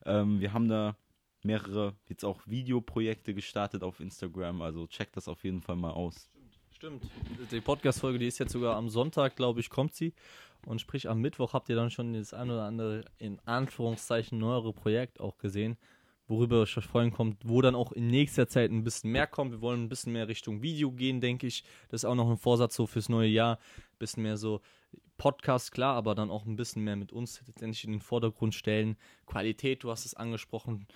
Ähm, 0.05 0.41
wir 0.41 0.53
haben 0.53 0.69
da 0.69 0.97
mehrere 1.43 1.95
jetzt 2.09 2.25
auch 2.25 2.47
Videoprojekte 2.47 3.35
gestartet 3.35 3.83
auf 3.83 4.01
Instagram, 4.01 4.63
also 4.63 4.87
checkt 4.87 5.17
das 5.17 5.29
auf 5.29 5.45
jeden 5.45 5.63
Fall 5.63 5.77
mal 5.77 5.93
aus. 5.93 6.31
Stimmt. 6.73 7.05
Die 7.51 7.61
Podcast-Folge, 7.61 8.19
die 8.19 8.27
ist 8.27 8.39
jetzt 8.39 8.53
sogar 8.53 8.77
am 8.77 8.89
Sonntag, 8.89 9.37
glaube 9.37 9.61
ich, 9.61 9.69
kommt 9.69 9.95
sie. 9.95 10.15
Und 10.67 10.81
sprich, 10.81 11.09
am 11.09 11.21
Mittwoch 11.21 11.53
habt 11.53 11.69
ihr 11.69 11.77
dann 11.77 11.91
schon 11.91 12.13
das 12.13 12.35
ein 12.35 12.51
oder 12.51 12.65
andere, 12.65 13.05
in 13.19 13.39
Anführungszeichen, 13.47 14.39
neuere 14.39 14.73
Projekt 14.73 15.21
auch 15.21 15.39
gesehen, 15.39 15.77
worüber 16.29 16.61
euch 16.61 16.75
freuen 16.75 17.13
kommt, 17.13 17.49
wo 17.49 17.61
dann 17.63 17.75
auch 17.75 17.93
in 17.93 18.07
nächster 18.09 18.47
Zeit 18.47 18.71
ein 18.71 18.85
bisschen 18.85 19.11
mehr 19.11 19.27
kommt. 19.27 19.53
Wir 19.53 19.61
wollen 19.61 19.85
ein 19.85 19.89
bisschen 19.89 20.13
mehr 20.13 20.29
Richtung 20.29 20.63
Video 20.63 20.93
gehen, 20.93 21.21
denke 21.21 21.47
ich. 21.47 21.65
Das 21.89 22.03
ist 22.03 22.05
auch 22.05 22.15
noch 22.15 22.31
ein 22.31 22.37
Vorsatz 22.37 22.77
so 22.77 22.87
fürs 22.87 23.09
neue 23.09 23.29
Jahr. 23.29 23.57
Ein 23.57 23.99
bisschen 23.99 24.23
mehr 24.23 24.37
so 24.37 24.61
Podcast, 25.17 25.73
klar, 25.73 25.97
aber 25.97 26.15
dann 26.15 26.31
auch 26.31 26.47
ein 26.47 26.57
bisschen 26.57 26.83
mehr 26.83 26.97
mit 26.97 27.13
uns 27.13 27.43
letztendlich 27.47 27.85
in 27.85 27.93
den 27.93 28.01
Vordergrund 28.01 28.55
stellen. 28.55 28.97
Qualität, 29.27 29.85
du 29.85 29.91
hast 29.91 30.07
es 30.07 30.15
angesprochen. 30.15 30.87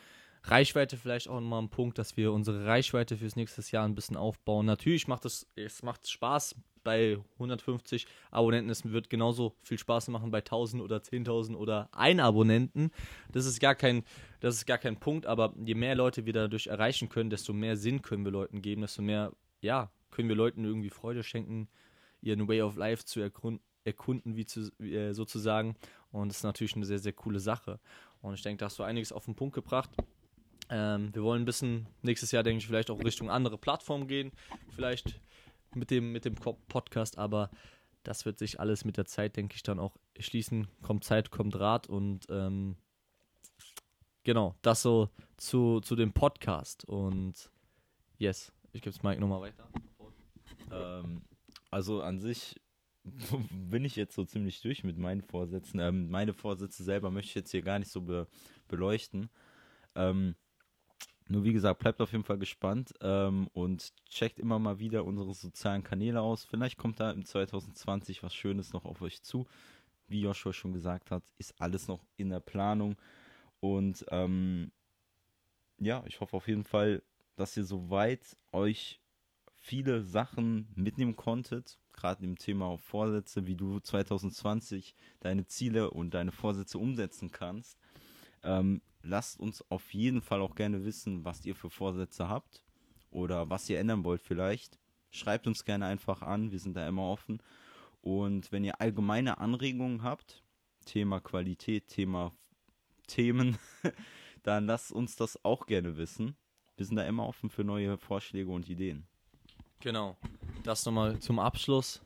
Reichweite 0.45 0.97
vielleicht 0.97 1.29
auch 1.29 1.41
nochmal 1.41 1.63
ein 1.63 1.71
Punkt, 1.71 1.99
dass 1.99 2.17
wir 2.17 2.33
unsere 2.33 2.65
Reichweite 2.67 3.17
fürs 3.17 3.37
nächste 3.37 3.63
Jahr 3.71 3.87
ein 3.87 3.95
bisschen 3.95 4.17
aufbauen. 4.17 4.67
Natürlich 4.67 5.09
macht 5.09 5.25
es, 5.25 5.47
es 5.57 5.83
macht 5.83 6.09
Spaß 6.09 6.55
bei 6.85 7.19
150 7.35 8.07
Abonnenten. 8.31 8.71
Es 8.71 8.85
wird 8.85 9.11
genauso 9.11 9.55
viel 9.63 9.79
Spaß 9.79 10.09
machen 10.09 10.31
bei 10.31 10.39
1000 10.39 10.83
oder 10.83 10.99
10.000 10.99 11.57
oder 11.57 11.89
ein 11.93 12.21
Abonnenten. 12.21 12.91
Das 13.33 13.47
ist 13.47 13.59
gar 13.61 13.75
kein, 13.75 14.05
das 14.41 14.55
ist 14.55 14.67
gar 14.67 14.79
kein 14.79 15.01
Punkt, 15.01 15.27
aber 15.27 15.55
je 15.65 15.75
mehr 15.75 15.95
Leute 15.95 16.27
wir 16.27 16.33
dadurch 16.33 16.69
erreichen 16.69 17.09
können, 17.09 17.31
desto 17.31 17.53
mehr 17.53 17.77
Sinn 17.77 18.03
können 18.03 18.25
wir 18.25 18.33
Leuten 18.33 18.63
geben, 18.63 18.83
desto 18.83 19.03
mehr, 19.03 19.33
ja, 19.61 19.91
können 20.11 20.29
wir 20.29 20.37
Leuten 20.37 20.65
irgendwie 20.65 20.91
Freude 20.91 21.25
schenken, 21.25 21.69
ihren 22.23 22.47
Way 22.47 22.63
of 22.63 22.77
Life 22.77 23.05
zu 23.05 23.21
erkunden 23.21 23.61
erkunden, 23.85 24.37
wie 24.37 24.47
zu, 24.47 24.73
äh, 24.81 25.13
sozusagen. 25.13 25.77
Und 26.11 26.29
das 26.29 26.39
ist 26.39 26.45
natürlich 26.45 26.75
eine 26.75 26.87
sehr, 26.87 26.99
sehr 26.99 27.13
coole 27.13 27.41
Sache. 27.41 27.79
Und 28.23 28.35
ich 28.35 28.43
denke, 28.43 28.59
da 28.59 28.67
hast 28.67 28.79
du 28.79 28.83
einiges 28.83 29.13
auf 29.13 29.27
den 29.27 29.35
Punkt 29.35 29.55
gebracht. 29.55 29.91
Ähm, 30.71 31.15
wir 31.15 31.23
wollen 31.23 31.43
ein 31.43 31.45
bisschen 31.45 31.87
nächstes 32.03 32.33
Jahr, 32.33 32.43
denke 32.43 32.59
ich, 32.59 32.67
vielleicht 32.67 32.91
auch 32.91 33.03
Richtung 33.05 33.31
andere 33.31 33.59
Plattformen 33.59 34.09
gehen. 34.09 34.33
Vielleicht 34.75 35.21
mit 35.77 35.91
dem, 35.91 36.13
mit 36.13 36.25
dem 36.25 36.35
Podcast, 36.35 37.19
aber 37.19 37.51
das 38.03 38.25
wird 38.27 38.39
sich 38.39 38.61
alles 38.61 38.85
mit 38.85 38.97
der 38.97 39.07
Zeit, 39.07 39.37
denke 39.37 39.57
ich, 39.57 39.63
dann 39.63 39.79
auch 39.79 39.97
schließen. 40.19 40.69
Kommt 40.83 41.05
Zeit, 41.05 41.31
kommt 41.31 41.59
Rat 41.59 41.89
und 41.89 42.27
ähm, 42.29 42.77
genau, 44.23 44.55
das 44.63 44.83
so 44.83 45.09
zu, 45.37 45.81
zu 45.81 45.97
dem 45.97 46.13
Podcast. 46.13 46.85
Und 46.85 47.51
yes, 48.19 48.53
ich 48.73 48.83
gebe 48.83 48.95
es 48.95 49.03
Mike 49.03 49.21
nochmal 49.21 49.41
weiter. 49.41 49.69
Ähm, 50.71 51.23
also 51.71 52.03
an 52.03 52.21
sich 52.21 52.61
bin 53.51 53.85
ich 53.85 53.97
jetzt 53.97 54.15
so 54.15 54.25
ziemlich 54.25 54.61
durch 54.61 54.85
mit 54.85 54.99
meinen 54.99 55.23
Vorsätzen. 55.23 55.81
Ähm, 55.81 56.11
meine 56.11 56.35
Vorsätze 56.35 56.85
selber 56.85 57.11
möchte 57.11 57.31
ich 57.31 57.35
jetzt 57.35 57.51
hier 57.51 57.63
gar 57.63 57.79
nicht 57.79 57.91
so 57.91 58.03
be 58.03 58.27
beleuchten. 58.69 59.31
Ähm, 59.95 60.35
nur 61.29 61.45
wie 61.45 61.53
gesagt, 61.53 61.81
bleibt 61.81 62.01
auf 62.01 62.13
jeden 62.13 62.25
Fall 62.25 62.39
gespannt 62.39 62.93
ähm, 63.01 63.49
und 63.55 63.93
checkt 64.09 64.39
immer 64.39 64.59
mal 64.59 64.79
wieder 64.79 65.05
unsere 65.05 65.33
sozialen 65.33 65.83
Kanäle 65.83 66.21
aus. 66.21 66.45
Vielleicht 66.45 66.77
kommt 66.77 67.01
da 67.01 67.11
im 67.11 67.25
2020 67.25 68.23
was 68.23 68.35
Schönes 68.35 68.73
noch 68.73 68.85
auf 68.85 69.01
euch 69.01 69.23
zu. 69.23 69.47
Wie 70.07 70.21
Joshua 70.21 70.53
schon 70.53 70.75
gesagt 70.75 71.11
hat, 71.11 71.23
ist 71.39 71.61
alles 71.61 71.89
noch 71.89 72.05
in 72.17 72.29
der 72.29 72.41
Planung. 72.41 72.97
Und 73.61 74.05
ähm, 74.11 74.71
ja, 75.79 76.05
ich 76.07 76.21
hoffe 76.21 76.37
auf 76.37 76.47
jeden 76.47 76.65
Fall, 76.65 77.03
dass 77.37 77.57
ihr 77.57 77.65
soweit 77.65 78.37
euch 78.53 79.01
viele 79.55 80.03
Sachen 80.03 80.69
mitnehmen 80.75 81.17
konntet, 81.17 81.79
gerade 81.95 82.23
im 82.23 82.37
Thema 82.37 82.77
Vorsätze, 82.77 83.47
wie 83.47 83.57
du 83.57 83.81
2020 83.81 84.95
deine 85.21 85.47
Ziele 85.47 85.91
und 85.91 86.13
deine 86.13 86.33
Vorsätze 86.33 86.77
umsetzen 86.77 87.31
kannst. 87.31 87.79
Ähm, 88.43 88.83
lasst 89.05 89.39
uns 89.39 89.63
auf 89.71 89.93
jeden 89.95 90.21
Fall 90.21 90.41
auch 90.41 90.55
gerne 90.55 90.85
wissen, 90.85 91.25
was 91.25 91.45
ihr 91.45 91.55
für 91.55 91.71
Vorsätze 91.71 92.29
habt 92.29 92.63
oder 93.11 93.51
was 93.51 93.69
ihr 93.69 93.79
ändern 93.79 94.05
wollt 94.05 94.23
vielleicht. 94.23 94.79
Schreibt 95.11 95.47
uns 95.47 95.65
gerne 95.65 95.87
einfach 95.87 96.23
an, 96.23 96.51
wir 96.51 96.59
sind 96.59 96.77
da 96.77 96.89
immer 96.89 97.09
offen. 97.09 97.41
Und 98.01 98.51
wenn 98.51 98.65
ihr 98.65 98.81
allgemeine 98.81 99.39
Anregungen 99.39 100.03
habt, 100.03 100.43
Thema 100.85 101.21
Qualität, 101.21 101.89
Thema 101.89 102.33
Themen, 103.07 103.59
dann 104.43 104.67
lasst 104.67 104.93
uns 104.93 105.17
das 105.17 105.43
auch 105.45 105.67
gerne 105.67 105.97
wissen. 105.97 106.37
Wir 106.77 106.85
sind 106.85 106.97
da 106.97 107.05
immer 107.05 107.27
offen 107.27 107.51
für 107.51 107.65
neue 107.65 107.97
Vorschläge 107.97 108.51
und 108.51 108.69
Ideen. 108.69 109.07
Genau. 109.81 110.17
Das 110.65 110.85
nochmal 110.85 111.19
zum 111.21 111.39
Abschluss. 111.39 112.03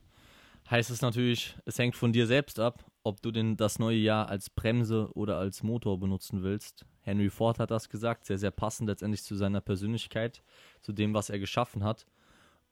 Heißt 0.71 0.91
es 0.91 1.01
natürlich, 1.01 1.57
es 1.65 1.79
hängt 1.79 1.97
von 1.97 2.13
dir 2.13 2.27
selbst 2.27 2.61
ab, 2.61 2.85
ob 3.09 3.23
du 3.23 3.31
denn 3.31 3.57
das 3.57 3.79
neue 3.79 3.97
Jahr 3.97 4.29
als 4.29 4.51
Bremse 4.51 5.11
oder 5.15 5.39
als 5.39 5.63
Motor 5.63 5.99
benutzen 5.99 6.43
willst. 6.43 6.85
Henry 7.01 7.31
Ford 7.31 7.59
hat 7.59 7.71
das 7.71 7.89
gesagt, 7.89 8.27
sehr, 8.27 8.39
sehr 8.39 8.51
passend 8.51 8.89
letztendlich 8.89 9.23
zu 9.23 9.35
seiner 9.35 9.61
Persönlichkeit, 9.61 10.43
zu 10.81 10.93
dem, 10.93 11.15
was 11.15 11.31
er 11.31 11.39
geschaffen 11.39 11.85
hat. 11.85 12.07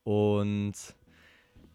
Und 0.05 0.75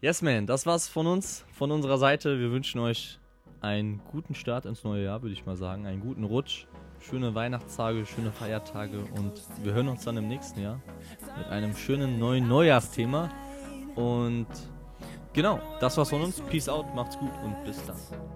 yes, 0.00 0.22
man, 0.22 0.46
das 0.46 0.64
war's 0.64 0.88
von 0.88 1.06
uns, 1.06 1.44
von 1.52 1.70
unserer 1.70 1.98
Seite. 1.98 2.38
Wir 2.38 2.50
wünschen 2.50 2.80
euch 2.80 3.18
einen 3.60 4.00
guten 4.10 4.34
Start 4.34 4.64
ins 4.64 4.84
neue 4.84 5.04
Jahr, 5.04 5.22
würde 5.22 5.32
ich 5.32 5.44
mal 5.44 5.56
sagen, 5.56 5.86
einen 5.86 6.00
guten 6.00 6.24
Rutsch, 6.24 6.66
schöne 7.00 7.34
Weihnachtstage, 7.34 8.06
schöne 8.06 8.32
Feiertage 8.32 9.00
und 9.16 9.32
wir 9.62 9.72
hören 9.72 9.88
uns 9.88 10.04
dann 10.04 10.16
im 10.16 10.28
nächsten 10.28 10.60
Jahr 10.60 10.80
mit 11.36 11.48
einem 11.48 11.76
schönen 11.76 12.18
neuen 12.18 12.48
Neujahrsthema. 12.48 13.30
Und 13.94 14.46
genau, 15.32 15.60
das 15.80 15.96
war's 15.96 16.10
von 16.10 16.22
uns. 16.22 16.40
Peace 16.40 16.68
out, 16.68 16.94
macht's 16.94 17.18
gut 17.18 17.32
und 17.44 17.64
bis 17.64 17.84
dann. 17.86 17.96